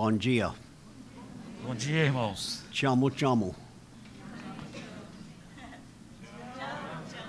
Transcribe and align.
Bom 0.00 0.12
dia. 0.16 0.50
Bom 1.62 1.74
dia, 1.74 2.06
irmãos. 2.06 2.62
Chamo, 2.72 3.10
chamo. 3.10 3.54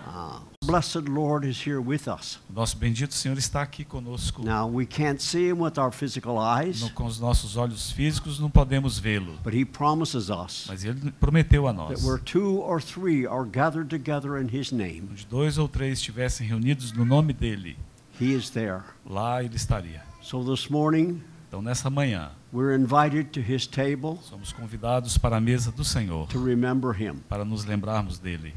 Ah, 0.07 0.41
blessed 0.63 1.10
Lord 1.10 1.46
is 1.46 1.60
here 1.68 1.81
with 1.81 2.07
us. 2.07 2.39
Nosso 2.49 2.78
bendito 2.78 3.13
Senhor 3.13 3.38
está 3.38 3.62
aqui 3.62 3.84
conosco. 3.84 4.42
Now, 4.42 4.68
we 4.70 4.86
can't 4.86 5.21
see 5.21 5.50
him 5.50 5.60
with 5.60 5.78
our 5.78 5.92
physical 5.92 6.39
eyes, 6.39 6.79
No- 6.82 6.92
com 6.92 7.04
os 7.07 7.20
nossos 7.20 7.57
olhos 7.57 7.92
físicos 7.92 8.39
não 8.39 8.50
podemos 8.50 8.97
vê-lo, 8.97 9.38
but 9.43 9.54
he 9.54 9.65
promises 9.65 10.29
us 10.29 10.68
mas 10.69 10.86
ele 10.86 11.11
prometeu 11.19 11.68
a 11.68 11.74
that 11.74 11.89
nós. 11.96 12.06
where 12.06 12.18
two 12.24 12.61
or 12.61 12.79
three 12.82 13.25
are 13.28 13.43
gathered 13.43 13.89
together 13.89 14.38
in 14.42 14.47
his 14.47 14.71
name, 14.71 15.10
Onde 15.11 15.25
dois 15.25 15.57
ou 15.57 15.68
três 15.68 16.00
estivessem 16.00 16.47
reunidos 16.47 16.93
no 16.93 17.04
nome 17.04 17.33
dele, 17.33 17.78
he 18.18 18.33
is 18.33 18.50
there. 18.50 18.83
lá 19.06 19.43
ele 19.43 19.57
estaria. 19.57 20.01
So 20.21 20.42
this 20.42 20.69
morning, 20.69 21.21
Então, 21.51 21.61
nessa 21.61 21.89
manhã, 21.89 22.32
we're 22.54 22.73
invited 22.73 23.32
to 23.33 23.41
his 23.41 23.68
table 23.68 24.18
somos 24.23 24.54
convidados 24.54 25.18
para 25.18 25.36
a 25.36 25.42
mesa 25.42 25.69
do 25.69 25.83
Senhor, 25.83 26.25
to 26.29 26.39
remember 26.42 26.93
him. 26.93 27.15
para 27.28 27.43
nos 27.43 27.65
lembrarmos 27.65 28.18
dele. 28.18 28.54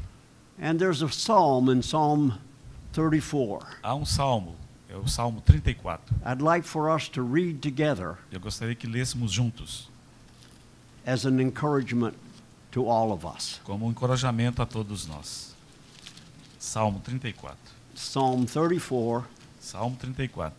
And 0.57 0.77
there's 0.79 1.01
a 1.03 1.09
psalm 1.09 1.69
in 1.69 1.81
Psalm 1.81 2.39
34. 2.93 3.59
Há 3.83 3.93
um 3.93 4.05
salmo, 4.05 4.55
é 4.89 4.95
o 4.95 5.05
Salmo 5.09 5.41
34. 5.41 6.15
I'd 6.25 6.41
like 6.41 6.65
for 6.65 6.89
us 6.89 7.09
to 7.09 7.21
read 7.21 7.59
together 7.61 8.17
Eu 8.31 8.39
gostaria 8.39 8.73
que 8.73 8.87
lêssemos 8.87 9.29
juntos, 9.29 9.89
as 11.05 11.25
an 11.25 11.41
encouragement 11.41 12.15
to 12.71 12.87
all 12.87 13.11
of 13.11 13.25
us. 13.27 13.59
como 13.65 13.87
um 13.87 13.91
encorajamento 13.91 14.61
a 14.61 14.65
todos 14.65 15.05
nós. 15.05 15.53
Salmo 16.57 17.01
34. 17.01 17.57
Psalm 17.93 18.45
34, 18.45 19.25
Salmo 19.59 19.97
34. 19.97 20.53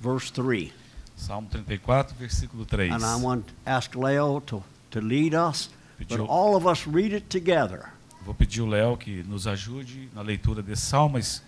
verse 0.00 0.32
3. 0.32 0.72
Salmo 1.16 1.48
34, 1.48 2.14
versículo 2.18 2.64
3. 2.64 2.92
And 2.92 3.04
I 3.04 3.22
want 3.22 3.46
to 3.46 3.54
ask 3.64 3.94
Leo 3.94 4.40
to, 4.46 4.62
to 4.90 5.00
lead 5.00 5.34
us, 5.34 5.70
but 6.08 6.20
all 6.20 6.56
of 6.56 6.66
us 6.66 6.86
read 6.86 7.14
it 7.14 7.26
together. 7.28 7.92
Vou 8.24 8.34
pedir 8.34 8.62
o 8.62 8.66
Léo 8.66 8.96
que 8.96 9.22
nos 9.24 9.46
ajude 9.46 10.08
na 10.14 10.22
leitura 10.22 10.62
desse 10.62 10.86
salmo, 10.86 11.14
mas 11.14 11.42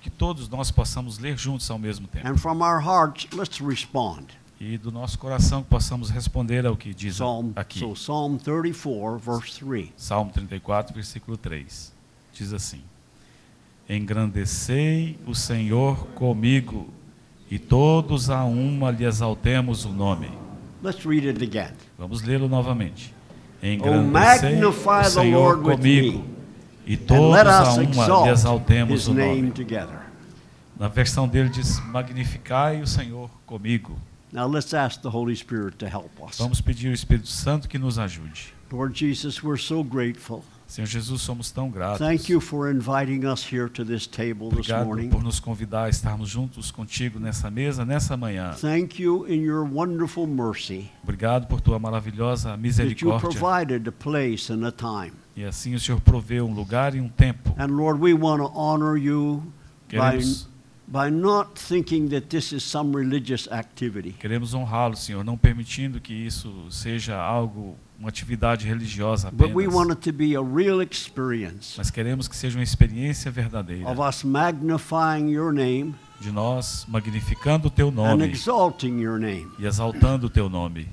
que 0.00 0.10
todos 0.10 0.48
nós 0.48 0.70
possamos 0.70 1.18
ler 1.18 1.36
juntos 1.36 1.70
ao 1.70 1.78
mesmo 1.78 2.06
tempo. 2.06 2.26
And 2.26 2.36
from 2.36 2.62
our 2.62 2.80
hearts, 2.82 3.28
let's 3.32 3.58
respond. 3.60 4.26
E 4.58 4.78
do 4.78 4.92
nosso 4.92 5.18
coração 5.18 5.62
que 5.62 5.68
possamos 5.68 6.08
responder 6.08 6.64
ao 6.64 6.76
que 6.76 6.94
diz 6.94 7.16
Psalm, 7.16 7.52
aqui. 7.56 7.80
so 7.80 7.92
Psalm 7.94 8.38
34, 8.38 9.18
verse 9.18 9.58
3. 9.58 9.90
Salmo 9.96 10.30
34, 10.32 10.94
versículo 10.94 11.36
3. 11.36 11.92
Diz 12.32 12.52
assim: 12.52 12.80
Engrandecei 13.88 15.18
o 15.26 15.34
Senhor 15.34 16.06
comigo, 16.14 16.88
e 17.52 17.58
todos 17.58 18.30
a 18.30 18.44
uma 18.44 18.90
lhe 18.90 19.04
exaltemos 19.04 19.84
o 19.84 19.90
nome. 19.90 20.30
Let's 20.82 21.04
read 21.04 21.28
it 21.28 21.44
again. 21.44 21.74
Vamos 21.98 22.22
lê-lo 22.22 22.48
novamente. 22.48 23.14
Oh, 23.62 23.66
Engrandecei 23.66 24.56
magnify 24.56 25.00
o 25.02 25.10
Senhor 25.10 25.60
comigo, 25.60 26.24
e 26.86 26.96
todos 26.96 27.36
a 27.36 27.74
uma 27.74 27.82
lhe 27.82 27.90
exalt 27.90 28.28
exaltemos 28.28 29.06
o 29.06 29.12
nome. 29.12 29.50
together. 29.50 30.00
Na 30.80 30.88
versão 30.88 31.28
dele 31.28 31.50
diz: 31.50 31.78
Magnificai 31.88 32.80
o 32.80 32.86
Senhor 32.86 33.28
comigo. 33.44 33.98
Now 34.32 34.48
let's 34.48 34.72
ask 34.72 35.02
the 35.02 35.10
Holy 35.10 35.36
Spirit 35.36 35.76
to 35.76 35.84
help 35.84 36.10
us. 36.26 36.38
Vamos 36.38 36.62
pedir 36.62 36.88
ao 36.88 36.94
Espírito 36.94 37.28
Santo 37.28 37.68
que 37.68 37.78
nos 37.78 37.98
ajude. 37.98 38.54
Lord 38.72 38.98
Jesus, 38.98 39.44
we're 39.44 39.62
so 39.62 39.84
grateful. 39.84 40.42
Senhor 40.72 40.86
Jesus, 40.86 41.20
somos 41.20 41.50
tão 41.50 41.68
gratos. 41.68 41.98
Thank 41.98 42.32
you 42.32 42.40
for 42.40 42.70
inviting 42.70 43.26
us 43.26 43.44
here 43.44 43.68
to 43.68 43.84
this 43.84 44.06
table 44.06 44.48
this 44.48 44.60
Obrigado 44.60 44.86
morning. 44.86 45.10
por 45.10 45.22
nos 45.22 45.38
convidar 45.38 45.84
a 45.84 45.88
estarmos 45.90 46.30
juntos 46.30 46.70
contigo 46.70 47.20
nessa 47.20 47.50
mesa, 47.50 47.84
nessa 47.84 48.16
manhã. 48.16 48.54
Thank 48.58 48.98
you 48.98 49.26
in 49.26 49.42
your 49.42 49.64
wonderful 49.64 50.26
mercy 50.26 50.90
Obrigado 51.02 51.46
por 51.46 51.60
tua 51.60 51.78
maravilhosa 51.78 52.56
that 52.56 52.56
you 52.56 52.62
misericórdia. 52.62 53.20
provided 53.20 53.86
a 53.86 53.92
place 53.92 54.50
and 54.50 54.66
a 54.66 54.72
time. 54.72 55.12
E 55.36 55.44
assim 55.44 55.74
o 55.74 55.78
Senhor 55.78 56.00
proveu 56.00 56.46
um 56.46 56.54
lugar 56.54 56.94
e 56.94 57.02
um 57.02 57.08
tempo. 57.10 57.54
And 57.58 57.66
Lord, 57.66 58.00
we 58.00 58.14
want 58.14 58.40
to 58.40 58.50
honor 58.58 58.96
you 58.96 59.42
Queremos, 59.88 60.44
by 60.44 60.51
not 61.10 61.54
thinking 61.58 62.08
that 62.08 62.28
this 62.28 62.52
is 62.52 62.62
some 62.62 62.96
religious 62.96 63.48
activity, 63.50 64.12
queremos 64.12 64.54
honrá-lo, 64.54 64.96
Senhor, 64.96 65.24
não 65.24 65.36
permitindo 65.36 66.00
que 66.00 66.12
isso 66.12 66.66
seja 66.70 67.16
algo, 67.16 67.76
uma 67.98 68.08
atividade 68.08 68.66
religiosa 68.66 69.30
but 69.30 69.52
we 69.54 69.66
want 69.66 69.90
apenas. 69.90 69.96
it 69.98 70.02
to 70.02 70.12
be 70.12 70.34
a 70.34 70.42
real 70.42 70.82
experience 70.82 71.74
Mas 71.78 71.90
queremos 71.90 72.26
que 72.26 72.34
seja 72.36 72.58
uma 72.58 72.64
experiência 72.64 73.30
verdadeira 73.30 73.88
of 73.88 74.00
us 74.00 74.24
magnifying 74.24 75.30
your 75.30 75.52
name 75.52 75.94
de 76.20 76.32
nós 76.32 76.84
magnificando 76.88 77.68
o 77.68 77.70
teu 77.70 77.88
and 77.88 77.92
nome 77.92 78.24
exalting 78.24 79.00
your 79.00 79.18
name. 79.18 79.48
e 79.58 79.66
exaltando 79.66 80.26
o 80.26 80.30
teu 80.30 80.48
nome. 80.48 80.88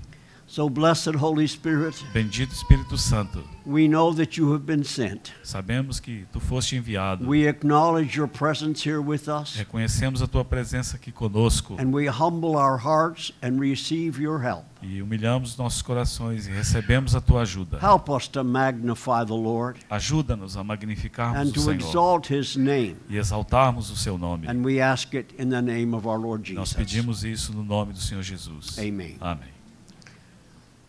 So, 0.51 0.67
blessed 0.67 1.13
Holy 1.13 1.47
Spirit, 1.47 2.03
Bendito 2.11 2.51
Espírito 2.51 2.97
Santo, 2.97 3.43
we 3.67 3.87
know 3.87 4.11
that 4.15 4.35
you 4.35 4.51
have 4.51 4.65
been 4.65 4.83
sent. 4.83 5.31
sabemos 5.43 5.99
que 5.99 6.25
tu 6.33 6.39
foste 6.39 6.75
enviado. 6.75 7.23
We 7.27 7.47
acknowledge 7.47 8.17
your 8.17 8.27
presence 8.27 8.81
here 8.83 8.99
with 8.99 9.27
us, 9.29 9.55
Reconhecemos 9.55 10.23
a 10.23 10.27
tua 10.27 10.43
presença 10.43 10.95
aqui 10.95 11.11
conosco 11.11 11.75
and 11.79 11.93
we 11.93 12.07
humble 12.07 12.55
our 12.57 12.79
hearts 12.79 13.31
and 13.43 13.59
receive 13.59 14.19
your 14.19 14.39
help. 14.43 14.65
e 14.81 14.99
humilhamos 15.03 15.55
nossos 15.55 15.83
corações 15.83 16.47
e 16.47 16.49
recebemos 16.49 17.13
a 17.16 17.21
tua 17.21 17.41
ajuda. 17.43 17.77
Help 17.79 18.09
us 18.09 18.27
to 18.27 18.43
magnify 18.43 19.23
the 19.23 19.33
Lord 19.35 19.79
Ajuda-nos 19.87 20.57
a 20.57 20.61
and 20.61 20.63
magnificarmos 20.63 21.49
o 21.49 21.53
to 21.53 21.59
Senhor 21.61 21.75
exalt 21.75 22.31
his 22.31 22.55
name. 22.55 22.95
e 23.07 23.17
exaltarmos 23.17 23.91
o 23.91 23.95
seu 23.95 24.17
nome. 24.17 24.47
And 24.47 24.66
we 24.66 24.81
ask 24.81 25.13
it 25.13 25.31
in 25.37 25.49
the 25.51 25.61
name 25.61 25.95
of 25.95 26.07
our 26.07 26.17
Lord 26.17 26.51
Nós 26.55 26.69
Jesus. 26.69 26.73
pedimos 26.73 27.23
isso 27.23 27.53
no 27.53 27.63
nome 27.63 27.93
do 27.93 27.99
Senhor 27.99 28.23
Jesus. 28.23 28.79
Amen. 28.79 29.16
Amém. 29.21 29.59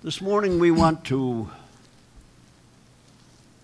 This 0.02 0.22
morning 0.22 0.58
we 0.58 0.70
want 0.70 1.04
to 1.08 1.50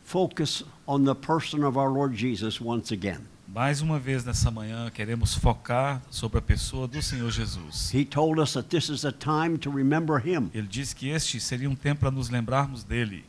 focus 0.04 0.62
on 0.86 1.04
the 1.04 1.14
person 1.14 1.64
of 1.64 1.78
our 1.78 1.88
Lord 1.88 2.12
Jesus 2.12 2.60
once 2.60 2.92
again. 2.92 3.26
Mais 3.48 3.80
uma 3.80 3.98
vez 3.98 4.22
nessa 4.22 4.50
manhã 4.50 4.90
queremos 4.90 5.34
focar 5.34 6.02
sobre 6.10 6.38
a 6.38 6.42
pessoa 6.42 6.86
do 6.86 7.00
Senhor 7.00 7.30
Jesus. 7.30 7.90
He 7.90 8.04
told 8.04 8.38
us 8.38 8.52
that 8.52 8.68
this 8.68 8.90
is 8.90 9.06
a 9.06 9.12
time 9.12 9.56
to 9.56 9.70
remember 9.70 10.18
him, 10.18 10.50
Ele 10.52 10.66
disse 10.66 10.94
que 10.94 11.08
este 11.08 11.40
seria 11.40 11.70
um 11.70 11.74
tempo 11.74 12.00
para 12.00 12.10
nos 12.10 12.28
lembrarmos 12.28 12.84
dele, 12.84 13.24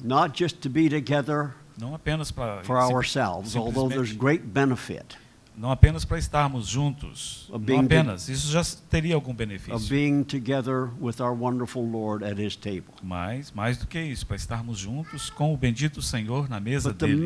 not 0.00 0.32
just 0.32 0.60
to 0.60 0.70
be 0.70 0.88
together 0.88 1.56
não 1.76 1.92
apenas 1.92 2.30
para 2.30 2.62
for 2.62 2.78
ourselves, 2.78 3.56
although 3.56 3.88
there's 3.88 4.12
great 4.12 4.54
benefit 4.54 5.16
não 5.56 5.70
apenas 5.70 6.04
para 6.04 6.18
estarmos 6.18 6.66
juntos, 6.66 7.50
não 7.50 7.80
apenas, 7.80 8.28
isso 8.28 8.50
já 8.50 8.62
teria 8.90 9.14
algum 9.14 9.34
benefício. 9.34 9.88
being 9.88 10.24
together 10.24 10.90
with 11.00 11.20
our 11.20 11.32
wonderful 11.32 11.84
Lord 11.84 12.24
at 12.24 12.38
his 12.38 12.56
table. 12.56 12.94
Mas, 13.02 13.52
mais 13.52 13.78
do 13.78 13.86
que 13.86 14.00
isso, 14.00 14.26
para 14.26 14.36
estarmos 14.36 14.78
juntos 14.78 15.30
com 15.30 15.54
o 15.54 15.56
bendito 15.56 16.02
Senhor 16.02 16.48
na 16.48 16.60
mesa 16.60 16.90
But 16.90 16.98
dele. 16.98 17.20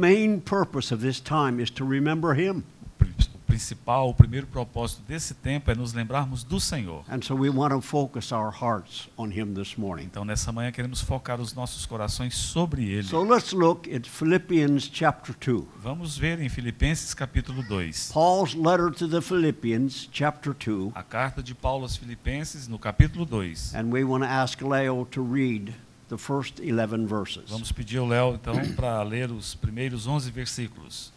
Principal, 3.58 4.08
o 4.08 4.14
primeiro 4.14 4.46
propósito 4.46 5.02
desse 5.02 5.34
tempo 5.34 5.68
é 5.68 5.74
nos 5.74 5.92
lembrarmos 5.92 6.44
do 6.44 6.60
Senhor. 6.60 7.04
And 7.10 7.20
so 7.22 7.34
we 7.34 7.50
want 7.50 7.72
to 7.74 7.80
focus 7.80 8.30
our 8.30 8.52
hearts 8.52 9.08
on 9.16 9.30
him 9.32 9.52
this 9.52 9.76
morning. 9.76 10.04
Então, 10.04 10.24
nessa 10.24 10.52
manhã, 10.52 10.70
queremos 10.70 11.00
focar 11.00 11.40
os 11.40 11.52
nossos 11.54 11.84
corações 11.84 12.36
sobre 12.36 12.84
Ele. 12.88 13.02
So 13.02 13.20
let's 13.24 13.52
look 13.52 13.92
at 13.92 14.06
Philippians 14.06 14.88
chapter 14.92 15.34
2. 15.34 15.64
Vamos 15.82 16.16
ver 16.16 16.40
em 16.40 16.48
Filipenses 16.48 17.12
capítulo 17.14 17.64
2. 17.64 18.12
Paul's 18.12 18.54
letter 18.54 18.92
to 18.92 19.08
the 19.08 19.20
Philippians, 19.20 20.08
chapter 20.12 20.54
2, 20.54 20.92
A 20.94 21.02
carta 21.02 21.42
de 21.42 21.52
Paulo 21.52 21.82
aos 21.82 21.96
Filipenses, 21.96 22.68
no 22.68 22.78
capítulo 22.78 23.26
2. 23.26 23.74
and 23.74 23.90
we 23.90 24.04
want 24.04 24.22
to 24.22 24.30
ask 24.30 24.62
Leo 24.62 25.04
to 25.10 25.20
read 25.20 25.74
the 26.08 26.16
first 26.16 26.60
11 26.60 27.06
verses. 27.08 27.50
Vamos 27.50 27.72
pedir 27.72 27.98
ao 27.98 28.06
Léo, 28.06 28.34
então, 28.40 28.54
para 28.76 29.02
ler 29.02 29.32
os 29.32 29.56
primeiros 29.56 30.06
11 30.06 30.30
versículos. 30.30 31.12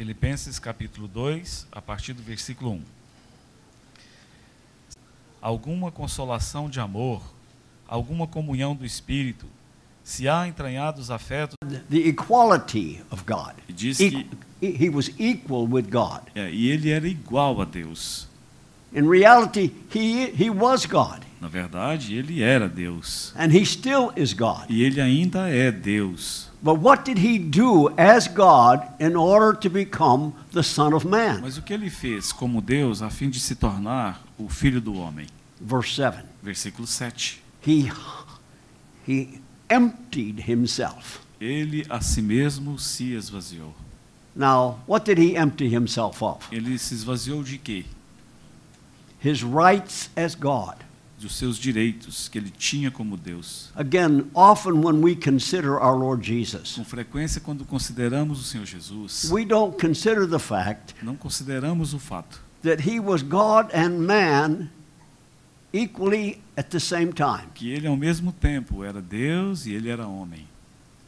Filipenses 0.00 0.58
capítulo 0.58 1.06
2, 1.06 1.66
a 1.70 1.82
partir 1.82 2.14
do 2.14 2.22
versículo 2.22 2.70
1. 2.72 2.80
Alguma 5.42 5.90
consolação 5.92 6.70
de 6.70 6.80
amor, 6.80 7.22
alguma 7.86 8.26
comunhão 8.26 8.74
do 8.74 8.86
Espírito, 8.86 9.44
se 10.02 10.26
há 10.26 10.48
entranhados 10.48 11.10
afetos. 11.10 11.54
The 11.90 11.98
equality 11.98 13.02
of 13.10 13.24
God. 13.26 13.52
Diz 13.68 13.98
que 13.98 14.26
he 14.62 14.88
was 14.88 15.10
equal 15.18 15.68
with 15.68 15.90
God. 15.90 16.22
é, 16.34 16.50
e 16.50 16.70
ele 16.70 16.88
era 16.88 17.06
igual 17.06 17.60
a 17.60 17.66
Deus. 17.66 18.26
In 18.94 19.06
reality, 19.06 19.70
he, 19.94 20.32
he 20.34 20.48
was 20.48 20.86
God, 20.86 21.26
Na 21.42 21.48
verdade, 21.48 22.14
ele 22.16 22.42
era 22.42 22.70
Deus. 22.70 23.34
and 23.36 23.52
he 23.52 23.66
still 23.66 24.14
is 24.16 24.32
God. 24.32 24.64
E 24.70 24.82
ele 24.82 24.98
ainda 24.98 25.50
é 25.50 25.70
Deus. 25.70 26.49
But 26.62 26.74
what 26.74 27.04
did 27.04 27.18
he 27.18 27.38
do 27.38 27.88
as 27.96 28.28
God 28.28 28.86
in 29.00 29.16
order 29.16 29.58
to 29.60 29.70
become 29.70 30.34
the 30.52 30.62
Son 30.62 30.92
of 30.92 31.06
Man? 31.06 31.40
Mas 31.40 31.56
o 31.56 31.62
que 31.62 31.72
ele 31.72 31.88
fez 31.88 32.32
como 32.32 32.60
Deus 32.60 33.00
a 33.00 33.08
fim 33.08 33.30
de 33.30 33.40
se 33.40 33.54
tornar 33.54 34.22
o 34.38 34.48
filho 34.48 34.80
do 34.80 34.94
homem? 34.94 35.26
Verse 35.58 35.94
7. 35.94 36.22
Versículo 36.42 36.86
7. 36.86 37.42
He, 37.62 37.90
he 39.06 39.40
emptied 39.70 40.40
himself. 40.40 41.20
Ele 41.40 41.86
a 41.88 42.02
si 42.02 42.20
mesmo 42.20 42.78
se 42.78 43.14
esvaziou. 43.14 43.72
Now, 44.36 44.80
what 44.86 45.04
did 45.04 45.18
he 45.18 45.36
empty 45.36 45.68
himself 45.68 46.22
of? 46.22 46.46
Ele 46.52 46.78
se 46.78 46.94
esvaziou 46.94 47.42
de 47.42 47.56
quê? 47.56 47.84
His 49.18 49.42
rights 49.42 50.10
as 50.14 50.34
God. 50.34 50.76
Dos 51.20 51.36
seus 51.36 51.58
direitos 51.58 52.28
que 52.28 52.38
ele 52.38 52.50
tinha 52.50 52.90
como 52.90 53.16
Deus. 53.16 53.70
Again, 53.76 54.24
often 54.34 54.82
when 54.84 55.02
we 55.02 55.14
consider 55.14 55.74
our 55.78 55.96
Lord 55.96 56.26
Jesus, 56.26 56.76
Com 56.76 56.84
frequência, 56.84 57.40
quando 57.40 57.64
consideramos 57.64 58.40
o 58.40 58.42
Senhor 58.42 58.66
Jesus, 58.66 59.30
we 59.30 59.44
don't 59.44 59.76
consider 59.78 60.26
the 60.26 60.38
fact 60.38 60.94
não 61.02 61.14
consideramos 61.16 61.92
o 61.94 61.98
fato 61.98 62.40
that 62.62 62.88
he 62.88 62.98
was 62.98 63.22
God 63.22 63.70
and 63.74 63.98
man 64.06 64.70
equally 65.72 66.40
at 66.56 66.70
the 66.70 66.80
same 66.80 67.12
time. 67.12 67.48
que 67.54 67.70
ele 67.70 67.86
ao 67.86 67.96
mesmo 67.96 68.32
tempo 68.32 68.82
era 68.82 69.00
Deus 69.00 69.66
e 69.66 69.72
ele 69.72 69.88
era 69.88 70.06
homem. 70.06 70.46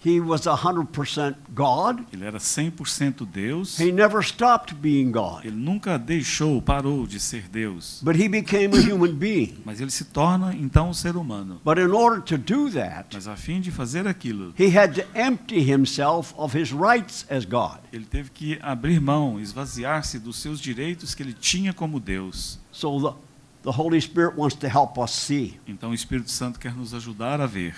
He 0.04 0.20
was 0.20 0.42
100% 0.42 1.36
God. 1.54 2.04
Ele 2.12 2.24
era 2.24 2.38
100% 2.38 3.24
Deus. 3.24 3.78
He 3.78 3.92
never 3.92 4.20
stopped 4.20 4.74
being 4.74 5.12
God. 5.12 5.44
Ele 5.44 5.54
nunca 5.54 5.96
deixou, 5.96 6.60
parou 6.60 7.06
de 7.06 7.20
ser 7.20 7.48
Deus. 7.48 8.00
But 8.02 8.16
he 8.16 8.28
became 8.28 8.76
a 8.76 8.80
human 8.80 9.14
being. 9.14 9.58
Mas 9.64 9.80
ele 9.80 9.92
se 9.92 10.06
torna 10.06 10.54
então 10.56 10.90
um 10.90 10.94
ser 10.94 11.16
humano. 11.16 11.60
But 11.64 11.78
in 11.78 11.92
order 11.92 12.20
to 12.22 12.36
do 12.36 12.68
that, 12.72 13.10
Mas 13.12 13.28
a 13.28 13.36
fim 13.36 13.60
de 13.60 13.70
fazer 13.70 14.08
aquilo, 14.08 14.52
he 14.58 14.76
had 14.76 14.94
to 14.94 15.02
empty 15.14 15.60
himself 15.60 16.34
of 16.36 16.58
his 16.58 16.72
rights 16.72 17.24
as 17.30 17.44
God. 17.44 17.78
ele 17.92 18.04
teve 18.04 18.30
que 18.30 18.58
abrir 18.60 19.00
mão, 19.00 19.38
esvaziar-se 19.38 20.18
dos 20.18 20.36
seus 20.36 20.60
direitos 20.60 21.14
que 21.14 21.22
ele 21.22 21.32
tinha 21.32 21.72
como 21.72 22.00
Deus. 22.00 22.58
So 22.72 22.98
the, 23.00 23.70
the 23.70 23.80
Holy 23.80 24.00
Spirit 24.00 24.36
wants 24.36 24.56
to 24.56 24.66
help 24.66 24.98
us 24.98 25.12
see 25.12 25.60
Então 25.68 25.90
o 25.90 25.94
Espírito 25.94 26.30
Santo 26.30 26.58
quer 26.58 26.74
nos 26.74 26.92
ajudar 26.92 27.40
a 27.40 27.46
ver 27.46 27.76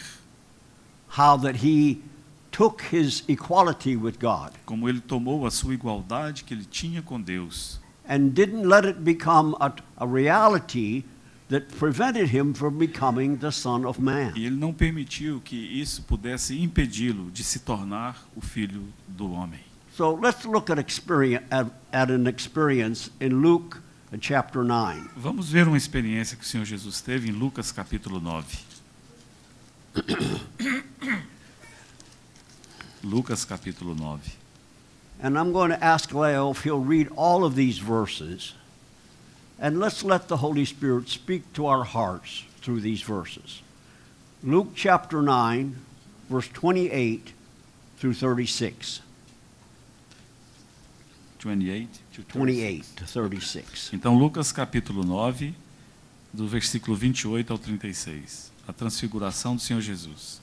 how 1.19 1.37
that 1.37 1.57
he 1.65 2.03
took 2.55 2.83
his 2.93 3.25
equality 3.27 3.97
with 3.97 4.19
God 4.21 4.53
como 4.65 4.89
ele 4.89 5.01
tomou 5.01 5.47
a 5.47 5.51
sua 5.51 5.75
igualdade 5.75 6.45
que 6.45 6.55
ele 6.55 6.65
tinha 6.65 7.03
com 7.03 7.21
Deus 7.21 7.81
and 8.09 8.31
didn't 8.35 8.65
let 8.65 8.87
it 8.87 9.01
become 9.01 9.57
a, 9.61 9.73
a 9.97 10.07
reality 10.07 11.05
that 11.49 11.67
prevented 11.79 12.29
him 12.29 12.55
from 12.55 12.79
becoming 12.79 13.37
the 13.37 13.51
Son 13.51 13.85
of 13.85 14.01
Man. 14.01 14.33
e 14.37 14.47
ele 14.47 14.57
não 14.57 14.73
permitiu 14.73 15.41
que 15.41 15.57
isso 15.57 16.03
pudesse 16.03 16.59
impedi-lo 16.61 17.31
de 17.31 17.43
se 17.43 17.61
tornar 17.61 18.27
o 18.35 18.41
filho 18.41 18.85
do 19.09 19.33
homem. 19.33 19.61
So 19.97 20.15
let's 20.15 20.45
look 20.45 20.71
at, 20.71 20.79
experience, 20.79 21.45
at, 21.51 21.67
at 21.93 22.11
an 22.11 22.29
experience 22.29 23.11
in 23.21 23.41
Luke 23.41 23.79
chapter 24.21 24.65
9. 24.65 25.11
Vamos 25.17 25.51
ver 25.51 25.69
uma 25.69 25.77
experiência 25.77 26.37
que 26.37 26.45
o 26.45 26.47
Senhor 26.47 26.65
Jesus 26.65 27.01
teve 27.01 27.29
em 27.29 27.33
Lucas 27.33 27.71
capítulo 27.71 28.21
9. 28.21 28.59
Lucas 33.05 33.45
capítulo 33.45 33.95
9. 33.95 34.21
And 35.23 35.39
I'm 35.39 35.53
going 35.53 35.71
to 35.71 35.83
ask 35.83 36.13
Leo 36.13 36.51
if 36.51 36.65
he'll 36.65 36.81
read 36.81 37.09
all 37.17 37.45
of 37.45 37.55
these 37.55 37.79
verses. 37.79 38.55
And 39.59 39.79
let's 39.79 40.03
let 40.03 40.29
the 40.29 40.39
Holy 40.39 40.65
Spirit 40.65 41.09
speak 41.09 41.53
to 41.53 41.67
our 41.67 41.85
hearts 41.85 42.45
through 42.61 42.81
these 42.81 43.03
verses. 43.03 43.63
Luke 44.43 44.73
chapter 44.75 45.23
9, 45.23 45.77
verse 46.29 46.49
28 46.49 47.33
through 47.99 48.15
36. 48.15 49.01
28 51.39 51.89
to 52.15 52.23
28 52.23 52.85
to 52.97 53.07
36. 53.07 53.91
Então, 53.93 54.17
Lucas 54.17 54.51
capítulo 54.51 55.05
9, 55.05 55.55
do 56.33 56.49
versículo 56.49 56.97
28 56.97 57.53
ao 57.53 57.59
36. 57.59 58.51
A 58.67 58.73
transfiguração 58.73 59.55
do 59.55 59.63
Senhor 59.63 59.81
Jesus. 59.81 60.41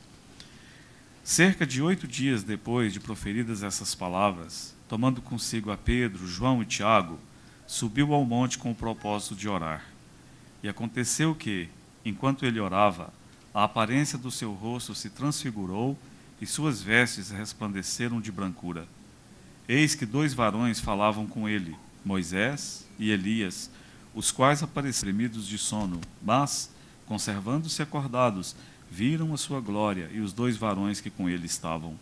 Cerca 1.23 1.67
de 1.67 1.83
oito 1.83 2.07
dias 2.07 2.41
depois 2.41 2.91
de 2.91 2.99
proferidas 2.99 3.61
essas 3.61 3.93
palavras, 3.93 4.75
tomando 4.89 5.21
consigo 5.21 5.71
a 5.71 5.77
Pedro, 5.77 6.27
João 6.27 6.63
e 6.63 6.65
Tiago, 6.65 7.19
subiu 7.67 8.11
ao 8.13 8.25
monte 8.25 8.57
com 8.57 8.71
o 8.71 8.75
propósito 8.75 9.35
de 9.35 9.47
orar. 9.47 9.85
E 10.63 10.67
aconteceu 10.67 11.35
que, 11.35 11.69
enquanto 12.03 12.43
ele 12.43 12.59
orava, 12.59 13.13
a 13.53 13.63
aparência 13.63 14.17
do 14.17 14.31
seu 14.31 14.51
rosto 14.51 14.95
se 14.95 15.11
transfigurou 15.11 15.97
e 16.41 16.47
suas 16.47 16.81
vestes 16.81 17.29
resplandeceram 17.29 18.19
de 18.19 18.31
brancura. 18.31 18.87
Eis 19.69 19.93
que 19.93 20.07
dois 20.07 20.33
varões 20.33 20.79
falavam 20.79 21.27
com 21.27 21.47
ele, 21.47 21.75
Moisés 22.03 22.83
e 22.97 23.11
Elias, 23.11 23.69
os 24.15 24.31
quais 24.31 24.63
apareceram 24.63 25.29
de 25.29 25.57
sono, 25.59 26.01
mas, 26.21 26.71
conservando-se 27.05 27.81
acordados, 27.81 28.55
viram 28.91 29.33
a 29.33 29.37
sua 29.37 29.61
glória 29.61 30.09
e 30.13 30.19
os 30.19 30.33
dois 30.33 30.57
varões 30.57 30.99
que 30.99 31.09
com 31.09 31.29
ele 31.29 31.45
estavam. 31.45 31.97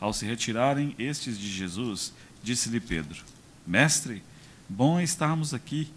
Ao 0.00 0.12
se 0.12 0.26
retirarem 0.26 0.92
estes 0.98 1.38
de 1.38 1.48
Jesus, 1.48 2.12
disse-lhe 2.42 2.80
Pedro: 2.80 3.22
Mestre, 3.64 4.22
bom 4.68 4.98
é 4.98 5.04
estarmos 5.04 5.54
aqui. 5.54 5.88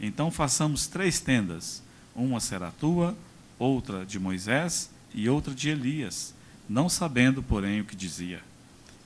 Então 0.00 0.30
façamos 0.30 0.88
três 0.88 1.20
tendas: 1.20 1.82
uma 2.16 2.40
será 2.40 2.72
tua, 2.72 3.16
outra 3.58 4.04
de 4.04 4.18
Moisés 4.18 4.90
e 5.14 5.28
outra 5.28 5.54
de 5.54 5.68
Elias, 5.68 6.34
não 6.68 6.88
sabendo, 6.88 7.42
porém, 7.42 7.80
o 7.80 7.84
que 7.84 7.94
dizia. 7.94 8.42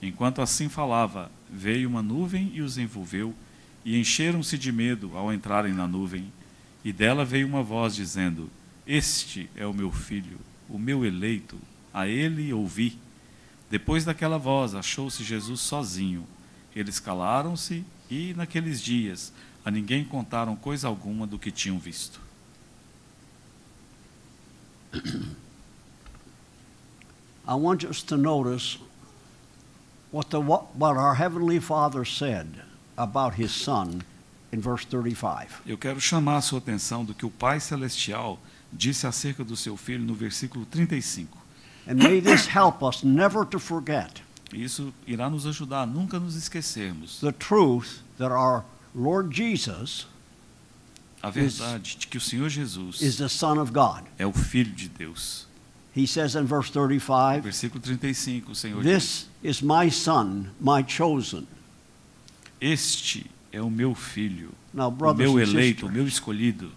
Enquanto 0.01 0.41
assim 0.41 0.69
falava, 0.69 1.31
veio 1.49 1.89
uma 1.89 2.03
nuvem 2.03 2.51
e 2.55 2.63
os 2.63 2.79
envolveu, 2.79 3.35
e 3.85 4.01
encheram-se 4.01 4.57
de 4.57 4.73
medo 4.73 5.13
ao 5.15 5.33
entrarem 5.33 5.75
na 5.75 5.87
nuvem. 5.87 6.33
E 6.83 6.91
dela 6.91 7.23
veio 7.23 7.47
uma 7.47 7.63
voz 7.63 7.95
dizendo: 7.95 8.51
Este 8.87 9.51
é 9.55 9.67
o 9.67 9.75
meu 9.75 9.93
filho, 9.93 10.39
o 10.71 10.79
meu 10.79 11.05
eleito, 11.05 11.59
a 11.93 12.07
ele 12.07 12.53
ouvi. 12.53 12.99
Depois 13.71 14.05
daquela 14.05 14.39
voz, 14.39 14.75
achou-se 14.75 15.23
Jesus 15.23 15.61
sozinho. 15.61 16.27
Eles 16.75 16.99
calaram-se 17.01 17.85
e, 18.11 18.35
naqueles 18.35 18.81
dias, 18.81 19.33
a 19.65 19.71
ninguém 19.71 20.05
contaram 20.05 20.57
coisa 20.57 20.89
alguma 20.89 21.27
do 21.27 21.39
que 21.39 21.51
tinham 21.51 21.79
visto. 21.79 22.21
I 27.47 27.55
want 27.55 27.85
us 27.85 28.03
to 28.05 28.17
notice 28.17 28.79
what, 30.13 30.31
the, 30.31 30.41
what, 30.41 30.97
our 30.97 31.15
Heavenly 31.15 31.59
Father 31.59 32.05
said 32.05 32.47
about 32.97 33.35
His 33.41 33.51
Son 33.51 34.03
in 34.53 34.61
verse 34.61 34.85
35. 34.85 35.63
Eu 35.67 35.77
quero 35.79 36.01
chamar 36.01 36.37
a 36.37 36.43
sua 36.43 36.59
atenção 36.59 37.05
do 37.05 37.15
que 37.15 37.27
o 37.27 37.31
Pai 37.31 37.59
Celestial 37.61 38.39
disse 38.39 38.60
acerca 39.07 39.45
do 39.45 39.57
seu 39.57 39.77
filho 39.77 40.05
no 40.05 40.15
versículo 40.15 40.65
35. 40.67 41.39
And 41.87 41.95
may 41.97 42.21
this 42.21 42.47
help 42.47 42.83
us 42.83 43.03
never 43.03 43.45
to 43.47 43.59
forget 43.59 44.23
Isso 44.53 44.93
irá 45.07 45.31
nos 45.31 45.47
ajudar 45.47 45.83
a 45.83 45.87
nunca 45.87 46.19
nos 46.19 46.35
esquecermos 46.37 47.21
the 47.21 47.33
truth 47.33 48.03
that 48.19 48.33
our 48.33 48.65
Lord 48.95 49.35
Jesus 49.35 50.07
a 51.23 51.31
verdade 51.31 51.97
de 51.99 52.07
que 52.07 52.17
o 52.17 52.21
Senhor 52.21 52.49
Jesus 52.49 53.01
is 53.03 53.17
the 53.17 53.29
Son 53.29 53.59
of 53.59 53.73
God. 53.73 54.05
é 54.19 54.27
o 54.27 54.33
Filho 54.33 54.73
de 54.73 54.89
Deus. 54.89 55.47
He 55.95 56.07
says 56.07 56.35
in 56.35 56.47
verse 56.47 56.71
No 56.75 56.87
35, 56.87 57.43
versículo 57.43 57.81
35, 57.83 58.53
o 58.53 58.55
Senhor 58.55 58.83
diz: 58.83 58.93
This 58.93 59.29
is 59.43 59.63
my 59.63 59.91
Son, 59.91 60.47
my 60.61 60.83
chosen. 60.87 61.47
Este 62.61 63.31
é 63.53 63.61
o 63.61 63.71
meu 63.71 63.95
filho, 63.95 64.51
Now, 64.73 64.89
o 64.89 65.15
meu 65.15 65.39
eleito, 65.41 65.87
o 65.87 65.89
sisters, 65.89 65.93
meu 65.93 66.07
escolhido. 66.07 66.73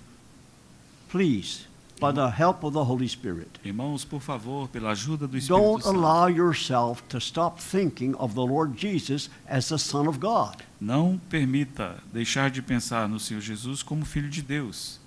please, 1.09 1.67
by 1.99 2.11
the 2.11 2.29
help 2.29 2.63
of 2.63 2.73
the 2.73 2.83
Holy 2.83 3.07
Spirit, 3.07 3.59
Irmãos, 3.63 4.03
por 4.03 4.19
favor, 4.19 4.67
pela 4.67 4.91
ajuda 4.91 5.27
do 5.27 5.37
Espírito 5.37 5.57
don't 5.61 5.83
Santo, 5.83 5.97
allow 5.97 6.27
yourself 6.27 7.01
to 7.07 7.17
stop 7.19 7.59
thinking 7.59 8.13
of 8.15 8.33
the 8.33 8.41
Lord 8.45 8.75
Jesus 8.77 9.29
as 9.47 9.69
the 9.69 9.77
Son 9.77 10.07
of 10.07 10.19
God. 10.19 10.57
não 10.81 11.19
permita 11.29 11.97
deixar 12.11 12.49
de 12.49 12.61
pensar 12.61 13.07
no 13.07 13.19
Senhor 13.19 13.39
Jesus 13.41 13.81
como 13.81 14.03
Filho 14.05 14.29
de 14.29 14.41
Deus. 14.41 14.99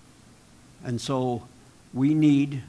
And 0.85 0.99
so 0.99 1.43
we 1.93 2.15
need 2.15 2.63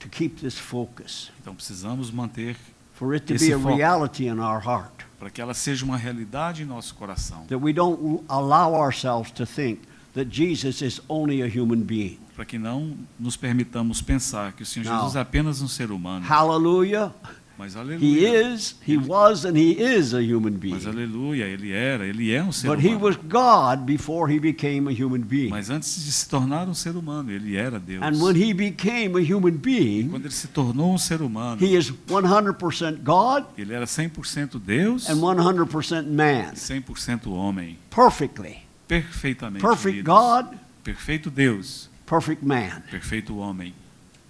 to 0.00 0.08
keep 0.08 0.40
this 0.40 0.58
focus 0.58 1.30
Então 1.40 1.54
precisamos 1.54 2.10
manter 2.10 2.56
for 2.94 3.12
it 3.14 3.26
to 3.26 3.34
Esse 3.34 3.48
be 3.48 3.52
a 3.52 3.58
foco. 3.58 3.76
reality 3.76 4.26
in 4.28 4.38
our 4.38 4.60
heart. 4.60 5.04
para 5.18 5.30
que 5.30 5.40
ela 5.40 5.52
seja 5.52 5.84
uma 5.84 5.96
realidade 5.96 6.62
em 6.62 6.66
nosso 6.66 6.94
coração. 6.94 7.44
That 7.48 7.58
we 7.60 7.72
don't 7.72 8.22
allow 8.28 8.74
ourselves 8.74 9.30
to 9.32 9.44
think 9.44 9.80
that 10.14 10.26
Jesus 10.30 10.82
is 10.82 11.00
only 11.08 11.42
a 11.42 11.46
human 11.46 11.82
being. 11.82 12.18
Para 12.34 12.44
que 12.44 12.58
não 12.58 12.92
nos 13.18 13.36
permitamos 13.36 14.00
pensar 14.00 14.52
que 14.52 14.62
o 14.62 14.66
Senhor. 14.66 14.92
Jesus 14.94 15.16
é 15.16 15.20
apenas 15.20 15.60
um 15.60 15.68
ser 15.68 15.90
humano. 15.90 16.24
Hallelujah. 16.28 17.12
Mas 17.58 17.74
He 17.74 17.78
aleluia. 17.80 18.54
is, 18.54 18.76
he 18.86 18.96
was, 18.96 19.44
and 19.44 19.56
he 19.58 19.72
is 19.72 20.14
a 20.14 20.20
human 20.22 20.52
Mas 20.52 20.60
being. 20.60 20.86
aleluia, 20.86 21.42
ele 21.44 21.72
era, 21.72 22.06
ele 22.06 22.30
é 22.32 22.40
um 22.40 22.52
ser 22.52 22.68
But 22.68 22.78
he 22.78 22.90
humano. 22.94 23.04
was 23.06 23.16
God 23.16 23.84
before 23.84 24.32
he 24.32 24.38
became 24.38 24.86
a 24.88 24.92
human 24.92 25.22
being. 25.22 25.50
Mas 25.50 25.68
antes 25.68 26.04
de 26.04 26.12
se 26.12 26.28
tornar 26.28 26.68
um 26.68 26.74
ser 26.74 26.94
humano, 26.94 27.32
ele 27.32 27.56
era 27.56 27.80
Deus. 27.80 28.00
And 28.00 28.22
when 28.22 28.36
he 28.36 28.54
became 28.54 29.16
a 29.18 29.20
human 29.20 29.56
being, 29.56 30.08
Quando 30.08 30.26
ele 30.26 30.34
se 30.34 30.46
tornou 30.46 30.94
um 30.94 30.98
ser 30.98 31.20
humano, 31.20 31.60
he 31.60 31.74
is 31.76 31.90
100% 32.06 33.02
God 33.02 33.44
ele 33.58 33.74
era 33.74 33.86
100% 33.86 34.60
Deus 34.60 35.10
and 35.10 35.16
100% 35.16 36.06
man. 36.06 36.52
e 36.52 36.56
100% 36.56 37.26
homem. 37.26 37.76
Perfectly. 37.90 38.67
Perfeitamente 38.88 39.60
Perfect 39.60 39.98
unidos. 39.98 40.04
God, 40.06 40.58
Perfeito 40.82 41.30
Deus, 41.30 41.88
perfect 42.06 42.42
man. 42.42 42.82
perfeito 42.90 43.34
homem. 43.38 43.74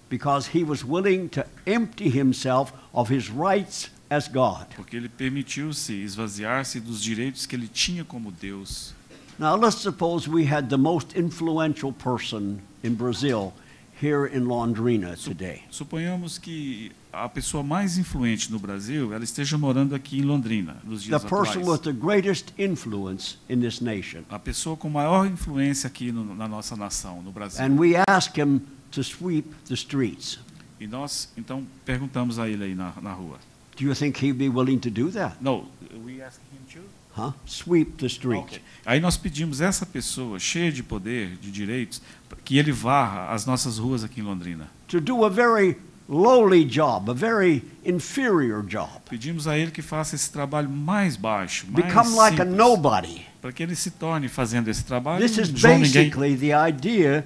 Because 0.09 0.47
he 0.47 0.63
was 0.63 0.83
willing 0.83 1.29
to 1.29 1.45
empty 1.65 2.09
himself 2.09 2.73
of 2.93 3.09
his 3.09 3.29
rights 3.29 3.89
as 4.09 4.27
God. 4.27 4.67
Porque 4.75 4.95
ele 4.97 5.07
permitiu-se 5.07 5.93
esvaziar-se 6.03 6.79
dos 6.79 7.01
direitos 7.01 7.45
que 7.45 7.55
ele 7.55 7.67
tinha 7.67 8.03
como 8.03 8.31
Deus. 8.31 8.93
Now 9.37 9.55
let's 9.55 9.77
suppose 9.77 10.27
we 10.27 10.45
had 10.45 10.69
the 10.69 10.77
most 10.77 11.15
influential 11.15 11.93
person 11.93 12.59
in 12.83 12.95
Brazil 12.95 13.53
here 14.01 14.25
in 14.25 14.47
Londrina 14.47 15.15
today. 15.15 15.63
Suponhamos 15.71 16.37
que 16.41 16.91
a 17.11 17.27
pessoa 17.27 17.63
mais 17.63 17.97
influente 17.97 18.51
no 18.51 18.59
Brasil, 18.59 19.13
ela 19.13 19.23
esteja 19.23 19.57
morando 19.57 19.95
aqui 19.95 20.19
em 20.19 20.21
Londrina, 20.23 20.77
nos 20.83 21.01
The 21.01 21.07
dias 21.09 21.23
person 21.23 21.59
atuais. 21.61 21.67
with 21.67 21.79
the 21.79 21.91
greatest 21.91 22.53
influence 22.57 23.37
in 23.49 23.59
this 23.59 23.81
nation. 23.81 24.21
A 24.29 24.37
pessoa 24.39 24.77
com 24.77 24.89
maior 24.89 25.25
influência 25.25 25.87
aqui 25.87 26.11
no- 26.11 26.35
na 26.35 26.47
nossa 26.47 26.75
nação, 26.75 27.21
no 27.21 27.31
Brasil. 27.31 27.63
And 27.65 27.79
we 27.79 27.93
ask 28.07 28.37
him 28.37 28.61
to 28.91 29.01
sweep 29.03 29.47
the 29.67 29.73
streets. 29.73 30.39
E 30.79 30.87
nós, 30.87 31.29
então, 31.35 31.65
perguntamos 31.83 32.39
a 32.39 32.47
ele 32.47 32.63
aí 32.63 32.75
na, 32.75 32.93
na 33.01 33.11
rua. 33.11 33.37
Do 33.77 33.83
you 33.83 33.95
think 33.95 34.23
he'd 34.23 34.37
be 34.37 34.47
willing 34.49 34.77
to 34.79 34.89
do 34.89 35.11
that? 35.11 35.35
No, 35.41 35.65
we 36.05 36.21
ask 36.21 36.39
him 36.53 36.59
to? 36.73 36.79
Huh? 37.19 37.33
Sweep 37.45 37.93
the 37.97 38.05
streets. 38.05 38.43
Ok. 38.43 38.61
Aí 38.85 38.99
nós 38.99 39.17
pedimos 39.17 39.59
essa 39.61 39.85
pessoa, 39.85 40.39
cheia 40.39 40.71
de 40.71 40.83
poder, 40.83 41.35
de 41.37 41.51
direitos, 41.51 42.01
que 42.45 42.57
ele 42.57 42.71
varra 42.71 43.33
as 43.33 43.45
nossas 43.45 43.77
ruas 43.77 44.03
aqui 44.03 44.21
em 44.21 44.23
Londrina. 44.23 44.69
To 44.87 45.01
do 45.01 45.25
a 45.25 45.29
very 45.29 45.75
lowly 46.09 46.65
job, 46.65 47.09
a 47.09 47.13
very 47.13 47.61
inferior 47.85 48.63
job. 48.63 48.89
Pedimos 49.09 49.47
a 49.47 49.57
ele 49.57 49.69
que 49.71 49.81
faça 49.81 50.15
esse 50.15 50.31
trabalho 50.31 50.69
mais 50.69 51.15
baixo, 51.15 51.67
mais 51.69 51.85
Become 51.85 52.15
like 52.15 52.41
a 52.41 52.45
simples, 52.45 52.57
nobody. 52.57 53.25
para 53.41 53.51
que 53.53 53.61
ele 53.63 53.75
se 53.75 53.91
torne 53.91 54.27
fazendo 54.27 54.67
esse 54.69 54.83
trabalho 54.83 55.21
This 55.21 55.37
is 55.37 55.47
João 55.49 55.77
ninguém. 55.79 56.09
basically 56.09 56.35
the 56.35 56.53
idea 56.67 57.23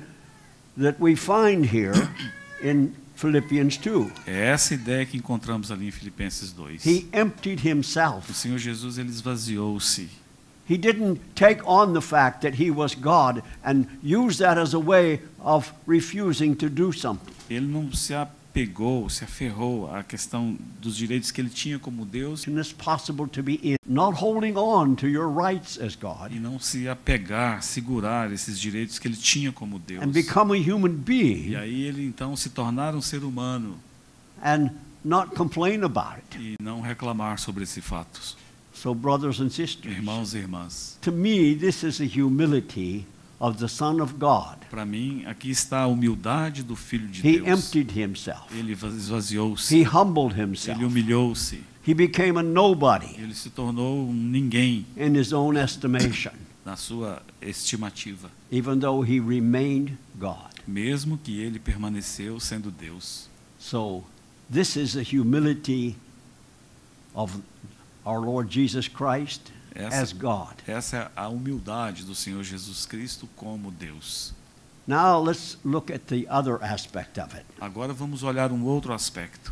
that 0.77 0.97
we 0.99 1.15
find 1.15 1.65
here 1.73 1.93
in 2.61 2.91
Philippians 3.15 3.77
2. 3.77 4.11
É 4.27 4.47
essa 4.49 4.73
ideia 4.73 5.05
que 5.05 5.17
encontramos 5.17 5.71
ali 5.71 5.87
em 5.87 5.91
Filipenses 5.91 6.51
2. 6.51 6.85
He 6.85 7.05
emptied 7.13 7.61
O 7.65 7.69
himself. 7.69 8.33
Senhor 8.33 8.57
Jesus 8.57 8.97
ele 8.97 9.09
esvaziou-se. 9.09 10.09
He 10.69 10.77
didn't 10.77 11.19
take 11.35 11.61
on 11.65 11.93
the 11.93 12.01
fact 12.01 12.41
that 12.41 12.61
he 12.61 12.71
was 12.71 12.95
God 12.95 13.41
and 13.65 13.85
use 14.03 14.37
that 14.39 14.57
as 14.59 14.73
a 14.73 14.79
way 14.79 15.19
of 15.39 15.71
refusing 15.87 16.53
to 16.55 16.69
do 16.69 16.91
something. 16.93 17.33
Ele 17.49 17.67
não 17.67 17.91
se 17.91 18.13
apegou, 18.53 19.09
se 19.09 19.23
aferrou 19.23 19.91
à 19.91 20.03
questão 20.03 20.55
dos 20.79 20.95
direitos 20.95 21.31
que 21.31 21.41
ele 21.41 21.49
tinha 21.49 21.79
como 21.79 22.05
Deus 22.05 22.47
And 22.47 22.59
it's 22.59 22.71
possible 22.71 23.27
to 23.27 23.41
be 23.41 23.59
in, 23.63 23.77
not 23.87 24.15
holding 24.21 24.55
on 24.55 24.93
to 24.95 25.07
your 25.07 25.27
rights 25.27 25.79
as 25.81 25.95
God 25.95 26.31
e 26.31 26.39
não 26.39 26.59
se 26.59 26.87
apegar, 26.87 27.63
segurar 27.63 28.31
esses 28.31 28.59
direitos 28.59 28.99
que 28.99 29.07
ele 29.07 29.17
tinha 29.17 29.51
como 29.51 29.79
Deus. 29.79 30.03
E 31.49 31.55
aí 31.55 31.81
ele 31.83 32.05
então 32.05 32.35
se 32.35 32.49
tornar 32.51 32.93
um 32.93 33.01
ser 33.01 33.23
humano 33.23 33.75
and 34.43 34.69
not 35.03 35.35
complain 35.35 35.83
about 35.83 36.17
it. 36.31 36.37
e 36.37 36.55
não 36.61 36.79
reclamar 36.81 37.39
sobre 37.39 37.63
esse 37.63 37.81
fato. 37.81 38.37
So, 38.73 38.93
brothers 38.93 39.39
and 39.39 39.49
sisters, 39.49 39.95
Irmãos 39.95 40.33
e 40.33 40.39
irmãs, 40.39 40.97
to 41.01 41.11
me, 41.11 41.55
this 41.55 41.83
is 41.83 42.01
a 42.01 42.05
humility 42.05 43.05
of 43.43 43.57
the 43.57 43.67
Son 43.67 43.99
of 43.99 44.13
God. 44.17 44.55
para 44.69 44.85
mim 44.85 45.25
aqui 45.25 45.49
está 45.51 45.81
a 45.81 45.87
humildade 45.87 46.63
do 46.63 46.75
Filho 46.77 47.07
de 47.09 47.19
He 47.27 47.39
Deus. 47.39 47.47
emptied 47.49 47.91
himself, 47.91 48.43
Ele 48.57 48.71
esvaziou-se, 48.71 49.75
he 49.75 49.83
humbled 49.83 50.33
himself, 50.39 50.79
ele 50.79 50.85
humilhou-se, 50.87 51.61
he 51.85 51.93
became 51.93 52.37
a 52.39 52.43
nobody 52.43 53.13
ele 53.17 53.33
se 53.35 53.49
tornou 53.49 54.07
um 54.07 54.13
ninguém 54.13 54.85
in 54.95 55.13
his 55.19 55.33
own 55.33 55.57
estimation, 55.57 56.31
na 56.65 56.77
sua 56.77 57.21
estimativa, 57.41 58.31
even 58.49 58.79
though 58.79 59.01
he 59.05 59.19
remained 59.19 59.97
God. 60.17 60.53
mesmo 60.65 61.17
que 61.17 61.41
ele 61.41 61.59
permaneceu 61.59 62.39
sendo 62.39 62.71
Deus. 62.71 63.27
So, 63.59 64.05
this 64.49 64.77
is 64.77 64.95
a 64.95 65.01
humility 65.03 65.97
of 67.13 67.37
our 68.05 68.21
Lord 68.21 68.49
Jesus 68.49 68.87
Christ 68.87 69.51
Essa, 69.75 70.01
as 70.01 70.13
God. 70.13 70.53
essa 70.67 70.97
é 70.97 71.11
a 71.15 71.27
humildade 71.27 72.03
do 72.05 72.13
Senhor 72.13 72.43
Jesus 72.43 72.85
Cristo 72.85 73.27
como 73.35 73.71
Deus. 73.71 74.33
Now, 74.85 75.19
let's 75.21 75.57
look 75.63 75.91
at 75.91 76.01
the 76.07 76.27
other 76.29 76.61
aspect 76.61 77.17
of 77.17 77.33
it 77.35 77.45
Agora 77.61 77.93
vamos 77.93 78.21
olhar 78.21 78.51
um 78.51 78.65
outro 78.65 78.93
aspecto. 78.93 79.51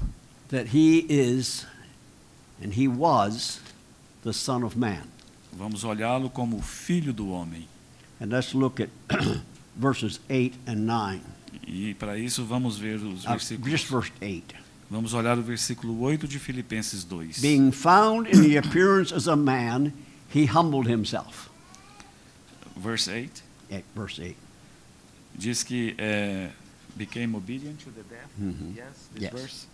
that 0.49 0.75
he 0.75 1.05
is 1.09 1.65
and 2.61 2.73
he 2.77 2.87
was 2.87 3.59
the 4.23 4.33
Son 4.33 4.63
of 4.63 4.77
Man. 4.77 5.03
Vamos 5.53 5.83
olhá-lo 5.83 6.29
como 6.29 6.57
o 6.57 6.61
Filho 6.61 7.11
do 7.13 7.29
Homem. 7.31 7.67
And 8.19 8.27
let's 8.29 8.53
look 8.53 8.79
at 8.81 8.89
verses 9.75 10.19
8 10.29 10.53
and 10.67 10.85
9. 10.85 11.21
E 11.65 11.93
para 11.95 12.17
isso 12.17 12.43
vamos 12.45 12.77
ver 12.77 12.95
os 12.97 13.25
Uh, 13.25 13.29
versículos. 13.29 13.69
just 13.71 13.87
verse 13.89 14.11
8. 14.21 14.55
Vamos 14.89 15.13
olhar 15.13 15.37
o 15.39 15.41
versículo 15.41 16.01
8 16.01 16.27
de 16.27 16.37
Filipenses 16.37 17.03
2. 17.05 17.39
Being 17.39 17.71
found 17.71 18.27
in 18.29 18.41
the 18.41 18.57
appearance 18.57 19.13
as 19.13 19.27
a 19.27 19.35
man, 19.37 19.93
he 20.33 20.45
humbled 20.45 20.87
himself. 20.89 21.49
Verse 22.75 23.07
8 23.11 23.43
Eh, 23.69 23.83
Verse 23.95 24.19
8. 24.21 24.35
diz 25.33 25.63
que 25.63 25.95
é, 25.97 26.49
became 26.95 27.35
obedient 27.35 27.79
to 27.83 27.91
the 27.91 28.03
death. 28.03 28.29
Mhm. 28.37 28.73
Yes, 28.75 28.85
this 29.13 29.23
Yes. 29.23 29.31
verse. 29.33 29.67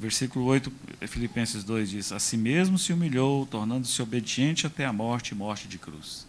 Versículo 0.00 0.46
8, 0.46 0.72
Filipenses 1.06 1.62
2 1.64 1.90
diz: 1.90 2.12
A 2.12 2.18
si 2.18 2.36
mesmo 2.36 2.78
se 2.78 2.92
humilhou, 2.92 3.44
tornando-se 3.46 4.00
obediente 4.00 4.66
até 4.66 4.86
a 4.86 4.92
morte 4.92 5.32
e 5.32 5.34
morte 5.34 5.68
de 5.68 5.76
cruz. 5.78 6.26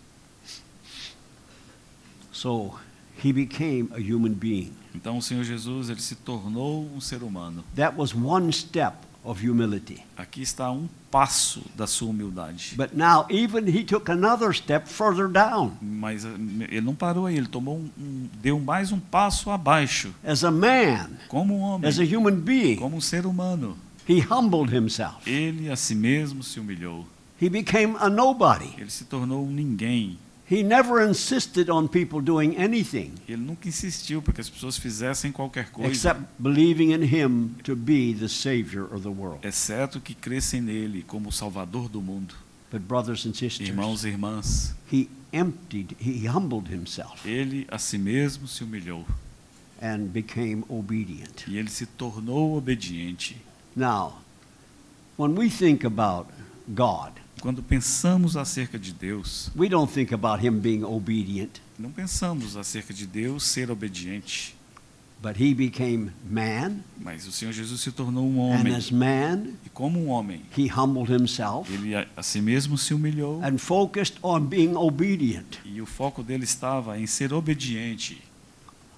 So 2.32 2.78
he 3.24 3.32
became 3.32 3.90
a 3.94 4.00
human 4.00 4.34
being. 4.34 4.74
Então 4.94 5.18
o 5.18 5.22
Senhor 5.22 5.44
Jesus 5.44 5.90
ele 5.90 6.02
se 6.02 6.16
tornou 6.16 6.86
um 6.94 7.00
ser 7.00 7.24
humano. 7.24 7.64
That 7.76 7.96
was 7.98 8.14
one 8.14 8.52
step 8.52 8.96
of 9.30 9.46
humility. 9.46 10.04
Aqui 10.16 10.42
está 10.42 10.72
um 10.72 10.88
passo 11.12 11.62
da 11.76 11.86
sua 11.88 12.10
humildade. 12.10 12.74
But 12.78 12.94
now, 12.94 13.26
even 13.30 13.68
he 13.68 13.84
took 13.84 14.10
another 14.12 14.54
step 14.54 14.88
further 14.88 15.28
down. 15.28 15.74
Mas 15.82 16.26
eh, 16.26 16.30
ele 16.70 16.82
não 16.82 16.96
parou 16.96 17.26
aí, 17.26 17.38
ele 17.38 17.48
tomou 17.48 17.78
um, 17.78 17.90
um- 18.00 18.28
deu 18.42 18.60
mais 18.60 18.92
um 18.92 19.00
passo 19.00 19.50
abaixo, 19.50 20.14
As 20.24 20.44
a 20.44 20.52
man, 20.52 21.10
como 21.28 21.56
um 21.58 21.62
homem, 21.62 21.88
as 21.90 22.00
a 22.00 22.04
human 22.04 22.36
being, 22.36 22.76
como 22.78 22.96
um 22.98 23.02
ser 23.02 23.26
humano. 23.26 23.78
he 24.08 24.20
humbled 24.22 24.74
himself. 24.76 25.30
Ele 25.30 25.70
a 25.70 25.76
si 25.76 25.94
mesmo 25.96 26.42
se 26.44 26.60
humilhou. 26.60 27.06
He 27.42 27.50
became 27.50 27.96
a 28.00 28.10
nobody. 28.10 28.74
Ele 28.78 28.90
se 28.90 29.04
tornou 29.06 29.46
um 29.46 29.52
ninguém. 29.52 30.18
He 30.50 30.63
never 30.63 31.01
insisted 31.06 31.70
on 31.70 31.88
people 31.89 32.22
doing 32.22 32.56
anything 32.58 33.12
Ele 33.27 33.42
nunca 33.42 33.68
insistiu 33.68 34.22
para 34.22 34.34
que 34.34 34.39
as 34.39 34.50
pessoas 34.50 34.77
fizessem 34.77 35.32
qualquer 35.32 35.70
coisa, 35.72 35.89
except 35.92 36.22
believing 36.39 36.92
in 36.94 37.04
him 37.04 37.50
to 37.63 37.75
be 37.75 38.13
the 38.13 38.30
Savior 38.30 38.84
of 38.94 39.01
the 39.01 39.10
world. 39.10 39.46
exceto 39.46 40.00
que 40.00 40.16
crescem 40.16 40.62
nele 40.62 41.04
como 41.04 41.30
o 41.30 41.32
Salvador 41.34 41.89
do 41.89 42.01
mundo. 42.01 42.34
But, 42.72 42.82
brothers 42.82 43.25
and 43.25 43.34
sisters, 43.34 43.68
Irmãos 43.70 44.04
e 44.04 44.10
irmãs, 44.10 44.74
he 44.92 45.10
emptied, 45.34 45.96
he 46.00 46.27
humbled 46.27 46.70
himself 46.74 47.25
ele 47.25 47.66
a 47.70 47.77
si 47.77 47.98
mesmo 47.98 48.48
se 48.48 48.63
humilhou 48.63 49.06
and 49.82 50.10
became 50.13 50.63
obedient. 50.70 51.46
e 51.48 51.58
ele 51.58 51.70
se 51.70 51.86
tornou 51.86 52.58
obediente. 52.58 53.36
Now, 53.75 54.22
when 55.18 55.36
we 55.38 55.50
think 55.50 55.86
about 55.86 56.27
God, 56.74 57.12
Quando 57.41 57.62
pensamos 57.62 58.36
acerca 58.36 58.79
de 58.79 58.91
Deus, 58.91 59.51
we 59.56 59.70
don't 59.70 59.91
think 59.91 60.13
about 60.13 60.44
him 60.46 60.60
being 60.60 60.84
obedient, 60.84 61.62
não 61.77 61.91
pensamos 61.91 62.58
acerca 62.58 62.94
de 62.94 63.06
Deus 63.06 63.44
ser 63.44 63.70
obediente, 63.70 64.56
but 65.22 65.39
he 65.39 65.53
became 65.53 66.12
man, 66.29 66.79
mas 67.00 67.27
o 67.27 67.32
Senhor 67.32 67.51
Jesus 67.53 67.82
se 67.82 67.91
tornou 67.91 68.25
um 68.27 68.41
and 68.51 68.60
homem 68.60 68.75
as 68.75 68.89
man, 68.91 69.53
e 69.65 69.70
como 69.70 70.00
um 70.00 70.10
homem, 70.10 70.41
he 70.58 70.67
humbled 70.67 71.12
himself 71.12 71.72
ele 71.72 71.96
a, 71.96 72.08
a 72.17 72.24
si 72.24 72.41
mesmo 72.41 72.77
se 72.77 72.94
humilhou 72.94 73.39
and 73.44 73.60
focused 73.60 74.17
on 74.24 74.41
being 74.41 74.75
obedient. 74.75 75.60
e 75.63 75.79
o 75.79 75.86
foco 75.86 76.24
dele 76.24 76.44
estava 76.44 77.00
em 77.00 77.06
ser 77.06 77.34
obediente. 77.34 78.22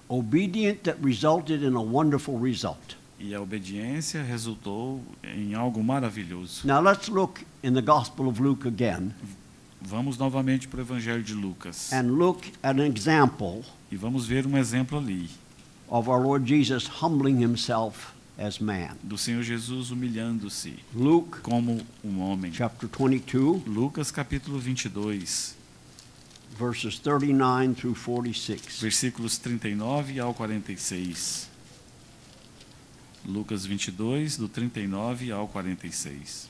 Obedient 0.08 0.82
that 0.82 0.98
resulted 1.04 1.62
in 1.62 1.76
a 1.76 1.80
wonderful 1.80 2.36
result. 2.40 2.96
E 3.20 3.34
a 3.34 3.40
obediência 3.40 4.22
resultou 4.22 5.02
em 5.22 5.54
algo 5.54 5.84
maravilhoso. 5.84 6.66
Now 6.66 6.80
let's 6.80 7.08
look 7.08 7.44
in 7.62 7.74
the 7.74 7.82
Gospel 7.82 8.26
of 8.28 8.40
Luke 8.42 8.66
again 8.66 9.12
Vamos 9.82 10.18
novamente 10.18 10.68
para 10.68 10.78
o 10.78 10.82
Evangelho 10.82 11.22
de 11.22 11.34
Lucas 11.34 11.92
and 11.92 12.02
look 12.12 12.46
at 12.62 12.78
an 12.78 12.86
example 12.86 13.62
e 13.90 13.96
vamos 13.96 14.26
ver 14.26 14.46
um 14.46 14.56
exemplo 14.56 14.98
ali 14.98 15.28
of 15.88 16.08
our 16.08 16.22
Lord 16.22 16.46
Jesus 16.46 16.86
humbling 17.02 17.42
himself 17.42 18.12
as 18.38 18.58
man. 18.58 18.96
do 19.02 19.16
Senhor 19.18 19.42
Jesus 19.42 19.90
humilhando-se 19.90 20.74
Luke 20.94 21.40
como 21.40 21.80
um 22.04 22.20
homem. 22.20 22.52
chapter 22.52 22.88
22, 22.88 23.62
Lucas 23.66 24.10
capítulo 24.10 24.58
22, 24.58 25.54
verses 26.58 26.98
39 26.98 27.74
through 27.74 27.98
46. 27.98 28.80
versículos 28.80 29.38
39 29.38 30.20
ao 30.20 30.32
46. 30.34 31.49
Lucas 33.24 33.66
22, 33.66 34.36
do 34.36 34.48
39 34.48 35.30
ao 35.30 35.46
46. 35.48 36.48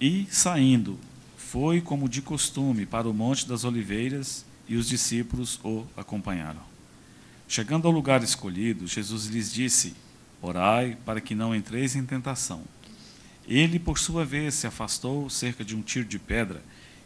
E, 0.00 0.26
saindo, 0.30 0.98
foi 1.36 1.80
como 1.80 2.08
de 2.08 2.22
costume 2.22 2.86
para 2.86 3.08
o 3.08 3.12
Monte 3.12 3.46
das 3.46 3.64
Oliveiras 3.64 4.46
e 4.66 4.76
os 4.76 4.88
discípulos 4.88 5.60
o 5.62 5.84
acompanharam. 5.96 6.62
Chegando 7.46 7.86
ao 7.86 7.92
lugar 7.92 8.22
escolhido, 8.22 8.86
Jesus 8.86 9.26
lhes 9.26 9.52
disse: 9.52 9.94
Orai 10.40 10.96
para 11.04 11.20
que 11.20 11.34
não 11.34 11.54
entreis 11.54 11.96
em 11.96 12.06
tentação. 12.06 12.62
Ele, 13.46 13.78
por 13.78 13.98
sua 13.98 14.24
vez, 14.24 14.54
se 14.54 14.66
afastou 14.66 15.28
cerca 15.28 15.64
de 15.64 15.74
um 15.74 15.82
tiro 15.82 16.04
de 16.04 16.18
pedra 16.18 16.62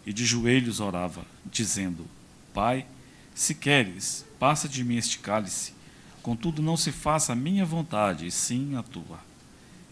e 0.06 0.12
de 0.12 0.24
joelhos 0.24 0.78
orava, 0.78 1.24
dizendo: 1.50 2.06
Pai, 2.52 2.86
Se 3.34 3.54
queres, 3.54 4.24
passa 4.38 4.68
de 4.68 4.84
mim 4.84 4.96
este 4.96 5.18
cálice, 5.18 5.72
contudo 6.22 6.62
não 6.62 6.76
se 6.76 6.92
faça 6.92 7.32
a 7.32 7.36
minha 7.36 7.64
vontade, 7.64 8.26
e 8.26 8.30
sim 8.30 8.76
a 8.76 8.82
tua. 8.82 9.18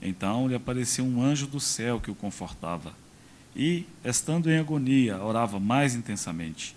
Então 0.01 0.47
lhe 0.47 0.55
apareceu 0.55 1.05
um 1.05 1.23
anjo 1.23 1.47
do 1.47 1.59
céu 1.59 2.01
que 2.01 2.11
o 2.11 2.15
confortava. 2.15 2.95
E, 3.55 3.85
estando 4.05 4.51
em 4.51 4.59
agonia, 4.59 5.19
orava 5.19 5.61
mais 5.61 5.95
intensamente. 5.95 6.75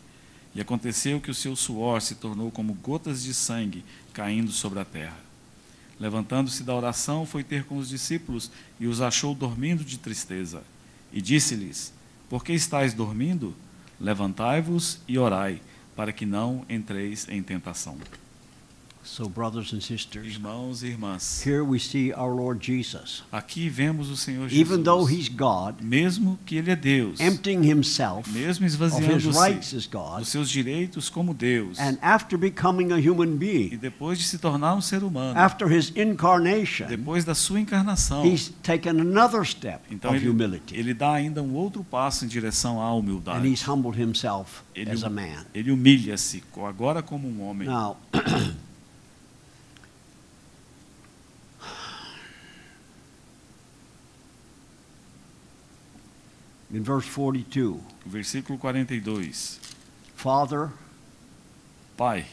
E 0.53 0.61
aconteceu 0.61 1.21
que 1.21 1.31
o 1.31 1.35
seu 1.35 1.55
suor 1.55 2.01
se 2.01 2.15
tornou 2.15 2.49
como 2.49 2.73
gotas 2.73 3.23
de 3.23 3.33
sangue 3.33 3.83
caindo 4.13 4.51
sobre 4.51 4.79
a 4.79 4.85
terra. 4.85 5.17
Levantando-se 5.99 6.63
da 6.63 6.75
oração, 6.75 7.25
foi 7.25 7.43
ter 7.43 7.63
com 7.63 7.77
os 7.77 7.89
discípulos 7.89 8.51
e 8.79 8.87
os 8.87 9.01
achou 9.01 9.33
dormindo 9.33 9.83
de 9.83 9.97
tristeza. 9.97 10.63
E 11.13 11.21
disse-lhes: 11.21 11.93
Por 12.29 12.43
que 12.43 12.53
estáis 12.53 12.93
dormindo? 12.93 13.55
Levantai-vos 13.99 14.99
e 15.07 15.17
orai, 15.17 15.61
para 15.95 16.11
que 16.11 16.25
não 16.25 16.65
entreis 16.69 17.27
em 17.29 17.41
tentação. 17.41 17.97
So, 19.07 19.29
brothers 19.29 19.71
and 19.71 19.81
sisters, 19.81 20.25
Irmãos 20.33 20.81
e 20.81 20.87
irmãs, 20.87 21.39
here 21.45 21.63
we 21.63 21.79
see 21.79 22.11
our 22.11 22.33
Lord 22.35 22.59
Jesus. 22.65 23.21
aqui 23.31 23.69
vemos 23.69 24.09
o 24.09 24.17
Senhor 24.17 24.51
Even 24.51 24.81
though 24.81 25.07
Jesus, 25.07 25.27
he's 25.27 25.29
God, 25.29 25.75
mesmo 25.79 26.39
que 26.43 26.55
Ele 26.57 26.71
é 26.71 26.75
Deus, 26.75 27.19
emptying 27.19 27.61
himself 27.69 28.27
mesmo 28.31 28.65
of 28.65 28.73
his 28.73 28.73
esvaziando-se 28.73 29.39
rights 29.39 29.73
as 29.75 29.85
God, 29.85 30.19
dos 30.19 30.29
seus 30.29 30.49
direitos 30.49 31.07
como 31.07 31.35
Deus, 31.35 31.77
and 31.79 31.97
after 32.01 32.35
becoming 32.35 32.91
a 32.91 32.97
human 32.97 33.35
e 33.35 33.37
being, 33.37 33.77
depois 33.77 34.17
de 34.17 34.25
se 34.25 34.39
tornar 34.39 34.73
um 34.73 34.81
ser 34.81 35.03
humano, 35.03 35.39
after 35.39 35.71
his 35.71 35.91
incarnation, 35.95 36.87
depois 36.87 37.23
da 37.23 37.35
sua 37.35 37.59
encarnação, 37.59 38.25
he's 38.25 38.51
taken 38.63 38.99
another 38.99 39.45
step 39.45 39.81
então 39.91 40.09
of 40.11 40.17
ele, 40.19 40.29
humility. 40.29 40.75
ele 40.75 40.95
dá 40.95 41.13
ainda 41.13 41.43
um 41.43 41.53
outro 41.53 41.83
passo 41.83 42.25
em 42.25 42.27
direção 42.27 42.81
à 42.81 42.87
And 42.89 42.95
humildade. 42.99 43.47
he's 43.47 43.61
humbled 43.69 44.01
himself 44.01 44.63
Ele, 44.73 44.89
as 44.89 45.03
a 45.03 45.09
man. 45.11 45.45
ele 45.53 45.71
humilha-se 45.71 46.43
agora 46.67 47.03
como 47.03 47.27
um 47.27 47.43
homem. 47.47 47.67
Now, 47.67 47.97
in 56.75 56.83
verse 56.83 57.05
42, 57.07 57.79
Versículo 58.07 58.59
42. 58.59 59.59
Father, 60.15 60.71
Pai, 61.97 62.25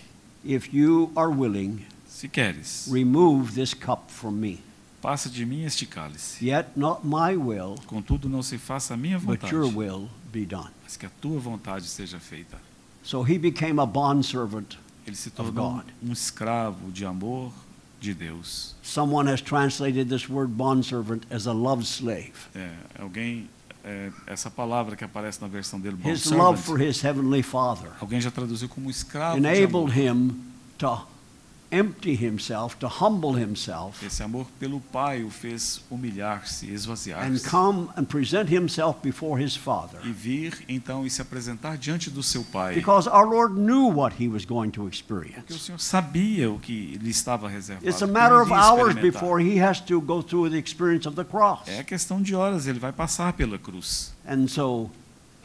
if 0.44 0.72
you 0.74 1.10
are 1.16 1.30
willing, 1.30 1.84
se 2.06 2.28
queres, 2.28 2.88
remove 2.90 3.54
this 3.54 3.74
cup 3.74 4.10
from 4.10 4.40
me. 4.40 4.60
passa 5.00 5.28
de 5.28 5.44
mim 5.44 5.64
este 5.64 5.86
cálice. 5.86 6.40
Yet 6.42 6.76
not 6.76 7.04
my 7.04 7.36
will, 7.36 7.76
Contudo, 7.86 8.28
não 8.28 8.42
se 8.42 8.56
faça 8.58 8.94
a 8.94 8.96
minha 8.96 9.18
but 9.18 9.40
vontade, 9.40 9.52
your 9.52 9.66
will 9.68 10.08
be 10.32 10.44
done. 10.44 10.70
mas 10.84 10.96
que 10.96 11.06
a 11.06 11.10
tua 11.20 11.38
vontade 11.38 11.86
seja 11.86 12.18
feita. 12.18 12.56
So 13.02 13.22
he 13.22 13.38
became 13.38 13.80
a 13.80 13.86
bondservant. 13.86 14.76
Ele 15.06 15.16
se 15.16 15.28
Of 15.30 15.36
tornou 15.36 15.74
God. 15.76 15.84
um 16.02 16.12
escravo 16.12 16.90
de 16.92 17.04
amor 17.04 17.52
de 18.00 18.14
Deus. 18.14 18.74
Someone 18.82 19.26
has 19.28 19.40
translated 19.40 20.08
this 20.08 20.28
word 20.28 20.56
bondservant 20.56 21.24
as 21.30 21.46
a 21.46 21.52
love 21.52 21.84
slave. 21.84 22.32
É, 22.54 22.70
alguém, 23.00 23.48
é, 23.84 24.10
essa 24.26 24.50
palavra 24.50 24.96
que 24.96 25.04
aparece 25.04 25.40
na 25.40 25.48
versão 25.48 25.80
dele, 25.80 25.96
His 25.96 26.02
bondservant, 26.02 26.38
love 26.38 26.62
for 26.62 26.80
his 26.80 27.02
heavenly 27.02 27.42
Father 27.42 27.90
alguém 28.00 28.20
já 28.20 28.30
traduziu 28.30 28.68
como 28.68 28.88
escravo 28.90 29.36
enabled 29.36 29.92
him 29.98 30.30
to 30.78 31.06
empty 31.72 32.14
himself, 32.14 32.76
to 32.78 32.86
humble 32.86 33.32
himself, 33.32 34.04
Esse 34.04 34.22
amor 34.22 34.46
pelo 34.60 34.78
Pai 34.92 35.24
o 35.24 35.30
fez 35.30 35.80
humilhar-se, 35.90 36.66
and 36.66 36.74
esvaziar-se. 36.74 37.48
come 37.48 37.88
and 37.96 38.04
present 38.04 38.50
himself 38.50 39.00
before 39.02 39.42
his 39.42 39.56
Father. 39.56 39.98
E 40.04 40.12
vir, 40.12 40.62
então, 40.68 41.06
e 41.06 41.10
se 41.10 41.22
apresentar 41.22 41.78
diante 41.78 42.10
do 42.10 42.22
seu 42.22 42.44
Pai. 42.44 42.74
Because 42.74 43.08
our 43.08 43.26
Lord 43.26 43.54
knew 43.54 43.88
what 43.88 44.22
he 44.22 44.28
was 44.28 44.44
going 44.44 44.70
to 44.70 44.82
Porque 44.82 44.86
o 44.86 44.88
experience. 44.88 45.58
Senhor 45.58 45.78
sabia 45.78 46.50
o 46.50 46.58
que 46.58 46.98
lhe 46.98 47.10
estava 47.10 47.48
reservado. 47.48 47.88
It's 47.88 48.02
a 48.02 48.06
matter 48.06 48.40
of 48.40 48.52
hours 48.52 48.94
before 48.94 49.40
he 49.42 49.58
has 49.62 49.80
to 49.80 50.00
go 50.00 50.22
through 50.22 50.50
the 50.50 50.58
experience 50.58 51.08
of 51.08 51.16
the 51.16 51.24
cross. 51.24 51.66
É 51.66 51.82
questão 51.82 52.20
de 52.20 52.34
horas, 52.34 52.66
ele 52.66 52.78
vai 52.78 52.92
passar 52.92 53.32
pela 53.32 53.58
cruz. 53.58 54.12
And 54.26 54.46
so 54.48 54.90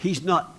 he's 0.04 0.21
not 0.21 0.57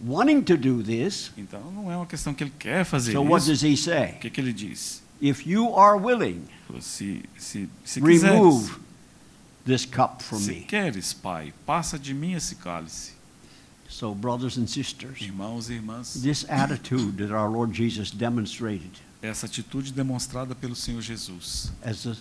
wanting 0.00 0.42
to 0.42 0.56
do 0.56 0.82
this. 0.82 1.30
Então 1.36 1.70
não 1.72 1.90
é 1.90 1.96
uma 1.96 2.06
questão 2.06 2.32
que 2.34 2.44
ele 2.44 2.52
quer 2.58 2.84
fazer 2.84 3.12
So 3.12 3.22
what 3.22 3.42
isso. 3.42 3.50
does 3.50 3.62
he 3.62 3.74
O 3.74 3.76
say? 3.76 4.12
que, 4.20 4.30
que 4.30 4.40
ele 4.40 4.52
diz? 4.52 5.02
If 5.20 5.46
you 5.46 5.74
are 5.76 5.98
willing, 5.98 6.42
Se, 6.80 7.22
se, 7.38 7.68
se 7.84 8.00
remove 8.00 8.20
quiseres, 8.68 8.70
this 9.64 9.84
cup 9.86 10.20
from 10.22 10.38
se 10.38 10.50
me. 10.50 10.60
queres, 10.62 11.12
Pai, 11.12 11.52
passa 11.64 11.98
de 11.98 12.12
mim 12.12 12.32
esse 12.32 12.56
cálice. 12.56 13.12
So, 13.88 14.12
brothers 14.14 14.56
and 14.58 14.66
sisters, 14.66 15.20
Irmãos 15.20 15.70
e 15.70 15.74
irmãs, 15.74 16.14
this 16.20 16.44
attitude 16.48 17.12
that 17.18 17.32
our 17.32 17.48
Lord 17.48 17.72
Jesus 17.76 18.10
demonstrated 18.10 18.90
essa 19.22 19.46
atitude 19.46 19.92
demonstrada 19.92 20.54
pelo 20.54 20.74
Senhor 20.74 21.00
Jesus, 21.00 21.70
as 21.82 22.02
the 22.02 22.16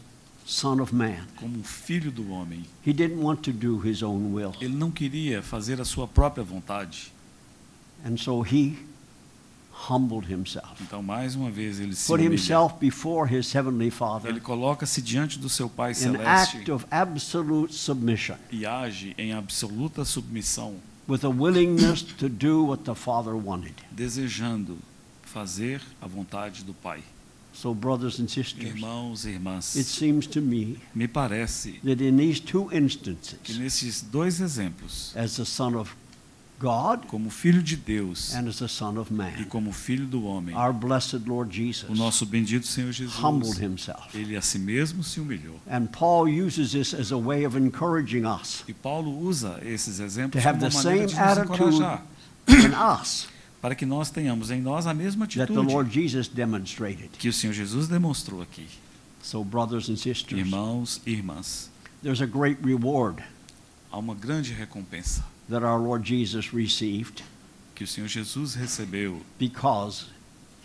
Son 0.46 0.80
of 0.82 0.94
Man, 0.94 1.26
como 1.38 1.58
um 1.58 1.64
filho 1.64 2.12
do 2.12 2.30
homem, 2.30 2.64
he 2.86 2.94
didn't 2.94 3.20
want 3.22 3.42
to 3.42 3.52
do 3.52 3.80
his 3.86 4.04
own 4.04 4.34
will. 4.34 4.54
ele 4.62 4.76
não 4.76 4.92
queria 4.92 5.42
fazer 5.42 5.82
a 5.82 5.86
sua 5.86 6.08
própria 6.08 6.44
vontade. 6.44 7.12
And 8.06 8.18
so 8.18 8.42
he 8.44 8.78
humbled 9.89 10.26
himself, 10.32 10.82
Então, 10.82 11.02
mais 11.02 11.36
uma 11.36 11.50
vez, 11.50 11.80
ele 11.80 11.96
se 11.96 12.08
put 12.08 12.20
humilha. 12.22 12.36
himself 12.36 12.76
before 12.80 13.28
his 13.28 13.54
heavenly 13.54 13.89
Father 13.89 14.30
Ele 14.30 14.39
coloca-se 14.39 15.02
diante 15.02 15.39
do 15.39 15.50
seu 15.50 15.70
Pai 15.70 15.92
in 15.92 15.96
celeste 15.96 16.58
act 16.58 16.72
of 16.72 16.86
absolute 16.92 17.74
submission, 17.74 18.36
e 18.52 18.66
age 18.66 19.13
em 19.18 19.34
absoluta 19.34 20.06
submissão, 20.06 20.76
with 21.08 21.24
a 21.26 21.30
willingness 21.30 22.02
to 22.04 22.30
do 22.30 22.66
what 22.66 22.84
the 22.84 22.96
Father 22.96 23.34
wanted. 23.36 23.74
desejando 23.92 24.78
fazer 25.24 25.82
a 26.02 26.08
vontade 26.08 26.63
do 26.63 26.74
Pai. 26.74 27.02
So, 27.56 27.72
brothers 27.74 28.20
and 28.20 28.28
sisters, 28.28 28.63
Irmãos 28.66 29.26
e 29.26 29.30
irmãs, 29.30 29.76
it 29.76 29.86
seems 29.86 30.26
to 30.28 30.42
me 30.42 30.80
me 30.96 31.08
parece 31.08 31.80
that 31.84 32.02
in 32.04 32.16
these 32.18 32.39
two 32.39 32.68
que 32.70 32.78
instances, 32.78 33.58
nesses 33.58 34.02
dois 34.02 34.39
exemplos, 34.39 35.12
as 35.16 35.36
the 35.36 35.46
Son 35.46 35.76
of 35.76 35.96
God 36.63 37.08
como 37.08 37.30
filho 37.30 37.62
de 37.62 37.76
Deus 37.76 38.34
and 38.34 38.47
as 38.47 38.58
the 38.60 38.69
Son 38.69 38.97
of 38.97 39.12
e 39.12 39.13
Man, 39.13 39.43
como 39.49 39.73
filho 39.73 40.06
do 40.06 40.23
homem, 40.23 40.56
our 40.56 40.71
blessed 40.71 41.28
Lord 41.28 41.54
Jesus 41.54 41.89
o 41.89 41.93
nosso 41.93 42.26
bendito 42.26 42.65
Senhor 42.65 42.93
Jesus, 42.93 43.21
humbled 43.21 43.62
himself. 43.62 44.17
ele 44.17 44.38
a 44.38 44.41
si 44.41 44.58
mesmo 44.58 45.04
se 45.04 45.19
humilhou. 45.19 45.60
And 45.69 45.88
Paul 45.88 46.30
uses 46.30 46.71
this 46.71 46.93
as 46.93 47.12
a 47.12 47.17
way 47.17 47.45
of 47.45 47.58
encouraging 47.58 48.26
us 48.26 48.63
E 48.65 48.73
Paulo 48.73 49.12
usa 49.12 49.60
esses 49.62 49.97
to 49.97 50.04
exemplos 50.04 50.45
have 50.45 50.58
como 50.58 50.71
the 50.71 50.78
uma 50.78 50.84
maneira 50.84 51.10
same 51.10 51.43
de 51.43 51.49
nos 51.49 51.76
encorajar, 51.76 52.06
in 52.47 52.73
us 53.02 53.28
para 53.62 53.76
que 53.76 53.86
nós 53.86 54.10
tenhamos 54.10 54.49
em 54.49 54.62
nós 54.62 54.88
a 54.88 54.93
mesma 54.93 55.26
that 55.26 55.36
the 55.36 55.43
atitude 55.43 55.67
Lord 55.73 55.93
Jesus 55.93 56.30
demonstrated. 56.30 57.10
que 57.19 57.28
o 57.28 57.34
Senhor 57.34 57.54
Jesus 57.54 57.88
demonstrou 57.89 58.41
aqui. 58.41 58.67
So, 59.21 59.43
brothers 59.43 59.89
and 59.89 59.95
sisters, 59.97 60.38
Irmãos 60.39 61.02
e 61.06 61.12
irmãs, 61.12 61.69
there's 62.02 62.21
a 62.21 62.26
great 62.26 62.58
reward 62.63 63.21
há 63.91 63.97
uma 63.97 64.15
grande 64.15 64.54
recompensa 64.54 65.23
that 65.54 65.63
our 65.63 65.80
Lord 65.80 66.04
Jesus 66.04 66.54
received 66.54 67.24
que 67.76 67.84
o 67.84 67.88
Senhor 67.88 68.08
Jesus 68.08 68.56
recebeu 68.56 69.22
because 69.39 70.06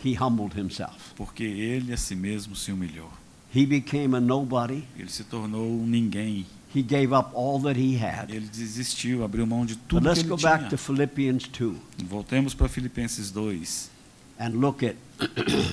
he 0.04 0.14
humbled 0.14 0.58
himself. 0.58 1.12
porque 1.16 1.42
ele 1.44 1.92
a 1.92 1.96
si 1.96 2.14
mesmo 2.14 2.54
se 2.56 2.72
humilhou. 2.72 3.10
He 3.54 3.64
became 3.64 4.14
a 4.14 4.20
nobody. 4.20 4.84
Ele 4.98 5.08
se 5.08 5.24
tornou 5.24 5.66
um 5.66 5.86
ninguém. 5.86 6.44
He 6.74 6.82
gave 6.82 7.14
up 7.14 7.30
all 7.34 7.58
that 7.62 7.80
he 7.80 7.96
had. 7.96 8.30
Ele 8.30 8.46
desistiu, 8.46 9.24
abriu 9.24 9.46
mão 9.46 9.64
de 9.64 9.74
But 9.74 9.88
tudo 9.88 10.02
que 10.02 10.08
let's 10.08 10.20
ele 10.20 10.28
go 10.28 10.36
back 10.36 10.64
to 10.64 10.68
tinha. 10.68 10.78
Philippians 10.78 11.48
2 11.48 11.76
Voltemos 12.04 12.54
para 12.54 12.68
Filipenses 12.68 13.30
2 13.30 13.90
and 14.38 14.50
look 14.50 14.84
at 14.84 14.96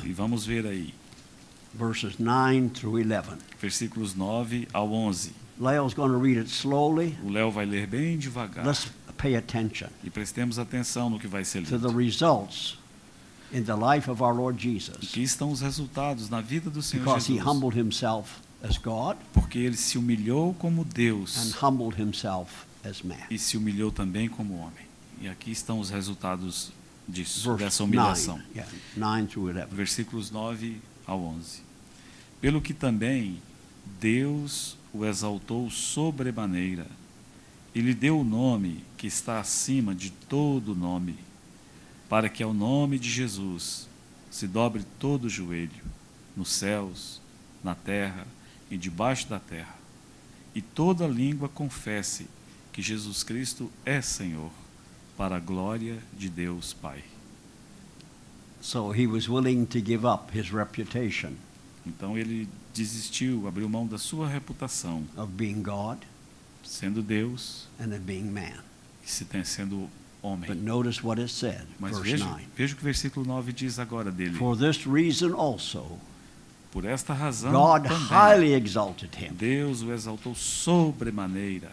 e 0.04 0.14
vamos 0.14 0.46
ver 0.46 0.66
aí, 0.66 0.94
verses 1.74 2.18
9 2.18 2.70
through 2.70 3.00
11. 3.02 3.38
versículos 3.62 4.16
9 4.16 4.68
ao 4.74 4.92
11. 4.92 5.34
Leo's 5.60 5.94
going 5.94 6.12
to 6.12 6.18
read 6.18 6.38
it 6.38 6.50
slowly. 6.50 7.18
O 7.24 7.30
Léo 7.30 7.52
vai 7.52 7.66
ler 7.66 7.88
bem 7.88 8.18
devagar 8.18 8.66
Let's 8.66 8.88
pay 9.18 9.36
attention 9.36 9.88
e 10.04 10.10
prestemos 10.10 10.58
atenção 10.60 11.10
no 11.10 11.20
que 11.20 11.28
vai 11.28 11.44
ser 11.46 11.64
to 11.64 11.78
the 11.80 11.88
lido. 11.88 11.98
results 11.98 12.78
in 13.54 13.64
the 13.64 13.76
life 13.76 14.10
of 14.10 14.22
our 14.22 14.34
Lord 14.36 14.62
Jesus 14.62 14.98
Aqui 15.10 15.24
estão 15.24 15.52
os 15.52 15.62
resultados 15.62 16.30
na 16.30 16.42
vida 16.42 16.70
do 16.70 16.82
Senhor 16.82 17.04
because 17.06 17.32
he 17.32 17.36
Jesus. 17.38 17.48
humbled 17.56 17.80
himself 17.80 18.40
as 18.64 18.78
God 18.78 19.18
Porque 19.34 19.60
ele 19.60 19.78
se 19.78 19.98
humilhou 19.98 20.54
como 20.56 20.82
and 20.82 20.86
Deus 20.94 21.54
humbled 21.62 22.02
himself 22.02 22.66
as 22.84 23.02
man. 23.02 23.16
e 23.30 23.38
se 23.40 23.58
humilhou 23.58 23.92
também 23.92 24.28
como 24.28 24.56
homem. 24.58 24.86
E 25.22 25.28
aqui 25.30 25.52
estão 25.52 25.80
os 25.80 25.90
resultados 25.90 26.72
disso, 27.08 27.50
Verse 27.52 27.64
dessa 27.64 27.84
humilhação. 27.84 28.36
9, 28.38 28.48
yeah, 28.54 28.72
9 28.98 29.28
through 29.28 29.50
11. 29.58 29.66
Versículos 29.76 30.32
9 30.32 30.82
ao 31.08 31.20
11. 31.22 31.62
Pelo 32.42 32.60
que 32.62 32.74
também 32.74 33.40
Deus 34.00 34.76
o 34.94 35.06
exaltou 35.06 35.70
sobremaneira 35.70 36.86
e 37.76 37.82
lhe 37.82 37.94
deu 37.94 38.22
o 38.22 38.24
nome 38.24 38.86
que 38.98 39.06
está 39.06 39.40
acima 39.40 39.94
de 39.94 40.10
todo 40.10 40.74
nome, 40.74 41.18
para 42.08 42.30
que 42.30 42.42
ao 42.42 42.54
nome 42.54 42.98
de 42.98 43.10
Jesus 43.10 43.88
se 44.32 44.48
dobre 44.48 44.86
todo 44.98 45.26
o 45.26 45.30
joelho, 45.30 45.84
nos 46.38 46.50
céus, 46.50 47.22
na 47.62 47.76
terra 47.76 48.26
e 48.72 48.78
debaixo 48.78 49.28
da 49.28 49.40
terra, 49.40 49.76
e 50.56 50.62
toda 50.62 51.06
língua 51.06 51.50
confesse 51.50 52.28
que 52.72 52.82
Jesus 52.82 53.24
Cristo 53.24 53.70
é 53.86 54.02
Senhor, 54.02 54.52
para 55.18 55.36
a 55.36 55.40
glória 55.40 56.00
de 56.18 56.30
Deus 56.30 56.74
Pai. 56.74 57.04
So 58.62 58.92
he 58.92 59.06
was 59.06 59.28
willing 59.28 59.66
to 59.66 59.80
give 59.80 60.08
up 60.08 60.36
his 60.36 60.50
reputation 60.50 61.34
Então 61.86 62.18
ele 62.18 62.50
desistiu, 62.74 63.48
abriu 63.48 63.70
mão 63.70 63.86
da 63.86 63.98
sua 63.98 64.28
reputação, 64.28 65.06
of 65.16 65.32
being 65.34 65.62
God 65.62 66.00
sendo 66.66 67.02
Deus 67.02 67.68
and 67.80 67.94
of 67.94 68.00
being 68.00 68.32
man. 68.32 68.60
e 69.06 69.10
se 69.10 69.24
tem 69.26 69.44
sendo 69.44 69.90
homem. 70.22 70.48
But 70.48 70.58
notice 70.58 71.04
what 71.04 71.22
it 71.22 71.30
said, 71.30 71.66
Mas 71.80 71.98
verse 71.98 72.12
veja, 72.12 72.26
9. 72.26 72.44
veja 72.56 72.74
o 72.74 72.76
que 72.78 72.82
o 72.82 72.86
versículo 72.86 73.26
9 73.26 73.54
diz 73.54 73.80
agora 73.80 74.12
dele. 74.12 74.34
For 74.38 74.58
this 74.58 74.86
reason 74.86 75.34
also, 75.36 76.00
Por 76.72 76.84
esta 76.86 77.14
razão, 77.14 77.52
God 77.52 77.84
também, 77.84 78.08
highly 78.10 78.54
exalted 78.54 79.12
him, 79.18 79.34
Deus 79.34 79.82
o 79.82 79.94
exaltou 79.94 80.36
sobremaneira, 80.36 81.72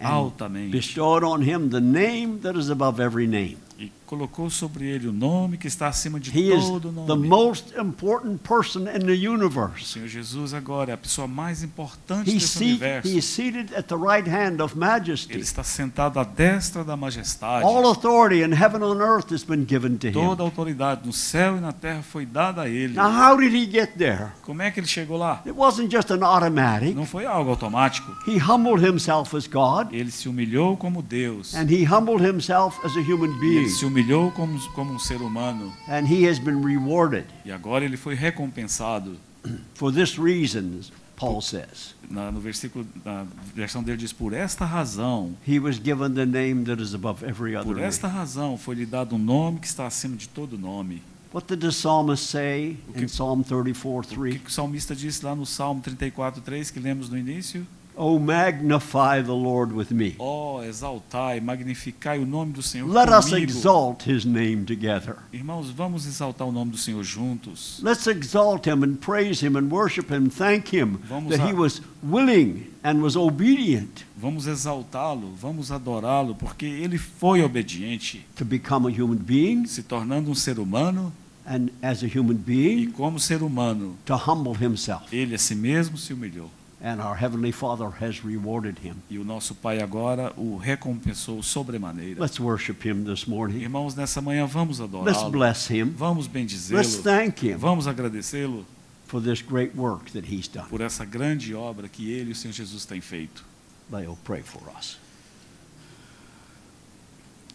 and 0.00 0.06
altamente, 0.08 0.70
bestowed 0.70 1.24
on 1.24 1.40
him 1.42 1.68
the 1.70 1.80
name 1.80 2.38
that 2.40 2.58
is 2.58 2.68
above 2.68 3.00
every 3.00 3.26
name. 3.26 3.56
E 3.82 3.92
colocou 4.06 4.48
sobre 4.50 4.84
ele 4.86 5.08
o 5.08 5.12
nome 5.12 5.56
que 5.56 5.66
está 5.66 5.88
acima 5.88 6.20
de 6.20 6.30
He 6.30 6.50
todo 6.50 6.90
the 6.90 7.14
nome. 7.14 7.28
most 7.28 7.72
important 7.78 8.38
person 8.46 8.80
in 8.82 9.00
the 9.06 9.26
O 9.26 9.32
universe. 9.34 9.86
Senhor 9.86 10.06
Jesus 10.06 10.52
agora 10.54 10.90
é 10.90 10.94
a 10.94 10.98
pessoa 10.98 11.26
mais 11.26 11.62
importante 11.62 12.30
He's, 12.30 12.42
desse 12.42 12.64
universo. 12.64 13.08
he 13.08 13.16
is 13.18 13.24
seated 13.24 13.74
at 13.74 13.84
the 13.86 13.96
right 13.96 14.28
hand 14.28 14.60
of 14.62 14.74
Ele 14.74 14.80
majesty. 14.80 15.38
está 15.38 15.64
sentado 15.64 16.20
à 16.20 16.24
destra 16.24 16.84
da 16.84 16.96
majestade. 16.96 17.64
All 17.64 17.86
authority 17.90 18.42
in 18.42 18.52
heaven 18.52 18.82
and 18.82 19.00
earth 19.00 19.32
has 19.32 19.42
been 19.42 19.64
given 19.66 19.96
to 19.96 20.08
him. 20.08 20.12
Toda 20.12 20.42
a 20.42 20.46
autoridade 20.46 21.06
no 21.06 21.12
céu 21.12 21.56
e 21.56 21.60
na 21.60 21.72
terra 21.72 22.02
foi 22.02 22.26
dada 22.26 22.62
a 22.62 22.68
ele. 22.68 22.94
Now, 22.94 23.10
how 23.10 23.36
did 23.36 23.52
he 23.54 23.64
get 23.64 23.96
there? 23.96 24.28
Como 24.42 24.60
é 24.62 24.70
que 24.70 24.78
ele 24.78 24.86
chegou 24.86 25.16
lá? 25.16 25.40
It 25.46 25.52
wasn't 25.56 25.90
just 25.90 26.10
an 26.10 26.22
automatic. 26.22 26.94
Não 26.94 27.06
foi 27.06 27.24
algo 27.24 27.50
automático. 27.50 28.12
He 28.28 28.36
humbled 28.38 28.86
himself 28.86 29.34
as 29.34 29.46
God, 29.46 29.92
Ele 29.92 30.10
se 30.10 30.28
humilhou 30.28 30.76
como 30.76 31.00
Deus. 31.02 31.54
and 31.54 31.66
he 31.70 31.84
humbled 31.84 32.22
himself 32.22 32.78
as 32.84 32.94
a 32.94 33.00
human 33.00 33.30
being, 33.40 33.62
ele 33.62 33.70
se 33.72 33.84
humilhou 33.84 34.30
como, 34.30 34.58
como 34.72 34.92
um 34.92 34.98
ser 34.98 35.20
humano. 35.22 35.72
and 35.88 36.06
he 36.06 36.28
has 36.28 36.38
been 36.38 36.62
rewarded. 36.62 37.24
E 37.44 37.50
agora 37.52 37.84
ele 37.84 37.96
foi 37.96 38.14
recompensado. 38.14 39.16
For 39.74 39.92
this 39.92 40.18
reason, 40.18 40.80
Paul 41.16 41.40
says, 41.40 41.94
Na, 42.10 42.30
no 42.30 42.40
versículo, 42.40 42.86
na 43.04 43.24
versão 43.54 43.82
dele 43.82 43.96
diz: 43.98 44.12
Por 44.12 44.32
esta 44.32 44.64
razão, 44.64 45.34
he 45.46 45.58
was 45.58 45.76
given 45.78 46.14
the 46.14 46.26
name 46.26 46.64
that 46.64 46.80
is 46.82 46.94
above 46.94 47.24
every 47.24 47.56
other 47.56 47.72
por 47.74 47.80
esta 47.80 48.06
razão 48.08 48.56
foi-lhe 48.58 48.84
dado 48.86 49.14
um 49.16 49.18
nome 49.18 49.60
que 49.60 49.66
está 49.66 49.86
acima 49.86 50.16
de 50.16 50.28
todo 50.28 50.58
nome. 50.58 51.02
What 51.34 51.46
did 51.48 51.60
the 51.60 51.70
psalmist 51.70 52.26
say 52.26 52.76
O 52.88 52.92
que- 52.92 53.04
in 53.04 53.06
Psalm 53.08 53.42
34 53.42 54.12
O 54.12 54.14
3? 54.14 54.38
que 54.42 54.48
o 54.48 54.52
salmista 54.52 54.94
disse 54.94 55.24
lá 55.24 55.34
no 55.34 55.46
Salmo 55.46 55.80
34, 55.80 56.42
3, 56.42 56.70
que 56.70 56.78
lemos 56.78 57.08
no 57.08 57.16
início? 57.16 57.66
Oh, 57.96 58.18
magnify 58.18 59.20
the 59.22 59.32
Lord 59.34 59.72
with 59.72 59.90
me. 59.90 60.16
Ó, 60.18 60.62
exaltai, 60.64 61.40
magnificai 61.40 62.18
o 62.18 62.24
nome 62.24 62.52
do 62.52 62.62
Senhor 62.62 62.88
Let 62.88 63.08
us 63.10 63.26
comigo. 63.28 63.42
exalt 63.42 64.02
his 64.04 64.24
name 64.24 64.64
together. 64.64 65.16
Irmãos, 65.32 65.70
vamos 65.70 66.06
exaltar 66.06 66.46
o 66.48 66.52
nome 66.52 66.70
do 66.70 66.78
Senhor 66.78 67.02
juntos. 67.04 67.80
Let's 67.82 68.06
exalt 68.06 68.66
him 68.66 68.82
and 68.82 68.96
praise 68.98 69.40
him 69.44 69.56
and 69.56 69.70
worship 69.70 70.10
him, 70.10 70.30
thank 70.30 70.68
him 70.74 70.98
Vamos 71.08 71.30
that 71.30 71.40
a- 71.40 71.46
he 71.46 71.52
was 71.52 71.80
willing 72.02 72.68
and 72.82 73.02
was 73.02 73.16
obedient 73.16 74.04
Vamos 74.16 74.46
exaltá-lo, 74.46 75.32
vamos 75.36 75.70
adorá-lo, 75.70 76.34
porque 76.34 76.64
ele 76.64 76.96
foi 76.96 77.42
obediente, 77.42 78.24
to 78.36 78.44
become 78.44 78.86
a 78.86 78.90
human 78.90 79.18
being 79.18 79.66
se 79.66 79.82
tornando 79.82 80.30
um 80.30 80.34
ser 80.34 80.58
humano, 80.58 81.12
and 81.44 81.70
as 81.82 82.02
a 82.04 82.06
human 82.06 82.36
e 82.36 82.38
being 82.38 82.90
como 82.92 83.18
ser 83.18 83.42
humano, 83.42 83.96
to 84.06 84.14
humble 84.14 84.54
himself. 84.54 85.12
ele 85.12 85.34
a 85.34 85.38
si 85.38 85.54
mesmo 85.56 85.96
se 85.98 86.12
humilhou. 86.12 86.48
And 86.84 87.00
our 87.00 87.14
heavenly 87.14 87.52
Father 87.52 87.88
has 88.00 88.24
rewarded 88.24 88.78
him. 88.84 88.96
E 89.08 89.16
o 89.16 89.24
nosso 89.24 89.54
Pai 89.54 89.80
agora 89.80 90.32
o 90.36 90.56
recompensou 90.56 91.40
sobremaneira. 91.40 92.20
Let's 92.20 92.40
worship 92.40 92.84
him 92.84 93.04
this 93.04 93.24
morning. 93.24 93.60
Irmãos, 93.62 93.94
nessa 93.94 94.20
manhã 94.20 94.46
vamos 94.46 94.80
Let's 94.80 94.92
adorá-lo, 94.92 95.30
bless 95.30 95.70
him. 95.70 95.90
vamos 95.96 96.26
Let's 96.26 96.32
bendizê-lo, 96.34 97.02
thank 97.04 97.46
him 97.46 97.56
vamos 97.56 97.86
agradecê-lo 97.86 98.66
for 99.06 99.22
this 99.22 99.40
great 99.40 99.76
work 99.76 100.10
that 100.10 100.26
he's 100.26 100.48
done. 100.48 100.66
por 100.68 100.80
essa 100.80 101.04
grande 101.04 101.54
obra 101.54 101.88
que 101.88 102.10
ele 102.10 102.30
e 102.30 102.32
o 102.32 102.34
Senhor 102.34 102.52
Jesus 102.52 102.84
têm 102.84 103.00
feito. 103.00 103.44
Leo, 103.88 104.18
pray 104.24 104.42
for 104.42 104.62
us. 104.76 104.98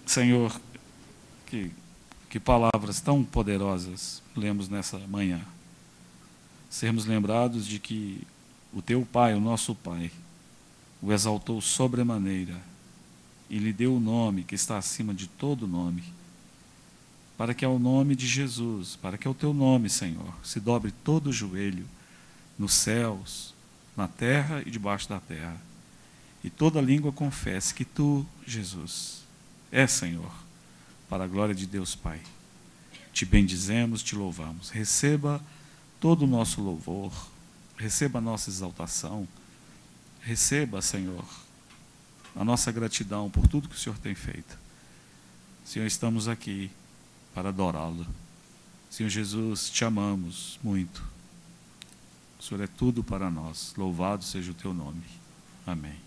Senhor, 0.06 0.58
que, 1.48 1.70
que 2.30 2.40
palavras 2.40 3.02
tão 3.02 3.26
poderosas 3.26 4.22
lemos 4.38 4.70
nessa 4.70 4.98
manhã. 5.00 5.42
Sermos 6.70 7.06
lembrados 7.06 7.68
de 7.68 7.78
que 7.78 8.26
o 8.74 8.82
teu 8.82 9.06
Pai, 9.06 9.34
o 9.34 9.40
nosso 9.40 9.74
Pai, 9.74 10.12
o 11.02 11.12
exaltou 11.12 11.62
sobremaneira 11.62 12.60
e 13.50 13.58
lhe 13.58 13.72
deu 13.72 13.96
o 13.96 14.00
nome 14.00 14.44
que 14.44 14.56
está 14.56 14.78
acima 14.78 15.14
de 15.14 15.28
todo 15.28 15.68
nome, 15.68 16.04
para 17.38 17.54
que 17.54 17.64
ao 17.64 17.78
nome 17.80 18.16
de 18.16 18.28
Jesus, 18.28 18.96
para 18.96 19.18
que 19.18 19.28
ao 19.28 19.34
teu 19.34 19.54
nome, 19.54 19.90
Senhor, 19.90 20.34
se 20.44 20.60
dobre 20.60 20.92
todo 21.04 21.28
o 21.28 21.34
joelho 21.34 21.88
nos 22.58 22.74
céus, 22.74 23.54
na 23.96 24.08
terra 24.08 24.62
e 24.66 24.72
debaixo 24.72 25.08
da 25.08 25.20
terra, 25.20 25.60
e 26.44 26.50
toda 26.50 26.82
língua 26.82 27.12
confesse 27.12 27.74
que 27.74 27.86
tu, 27.86 28.26
Jesus, 28.46 29.24
é 29.72 29.86
Senhor, 29.88 30.32
para 31.10 31.24
a 31.24 31.28
glória 31.28 31.56
de 31.56 31.66
Deus 31.66 31.96
Pai. 31.96 32.22
Te 33.14 33.26
bendizemos, 33.26 34.04
te 34.04 34.16
louvamos. 34.16 34.70
Receba 34.70 35.42
todo 36.00 36.24
o 36.24 36.28
nosso 36.28 36.62
louvor, 36.62 37.12
receba 37.78 38.20
a 38.20 38.22
nossa 38.22 38.50
exaltação, 38.50 39.28
receba, 40.22 40.82
Senhor, 40.82 41.24
a 42.36 42.44
nossa 42.44 42.72
gratidão 42.72 43.30
por 43.30 43.48
tudo 43.48 43.70
que 43.70 43.76
o 43.76 43.80
Senhor 43.80 43.98
tem 44.00 44.16
feito. 44.16 44.58
Senhor, 45.64 45.86
estamos 45.86 46.28
aqui 46.28 46.72
para 47.34 47.50
adorá-lo. 47.50 48.06
Senhor 48.90 49.10
Jesus, 49.10 49.70
te 49.70 49.84
amamos 49.86 50.60
muito. 50.64 51.04
O 52.40 52.44
Senhor 52.44 52.64
é 52.64 52.68
tudo 52.68 53.04
para 53.04 53.30
nós. 53.30 53.74
Louvado 53.78 54.24
seja 54.24 54.52
o 54.52 54.56
teu 54.56 54.74
nome. 54.74 55.04
Amém. 55.66 56.07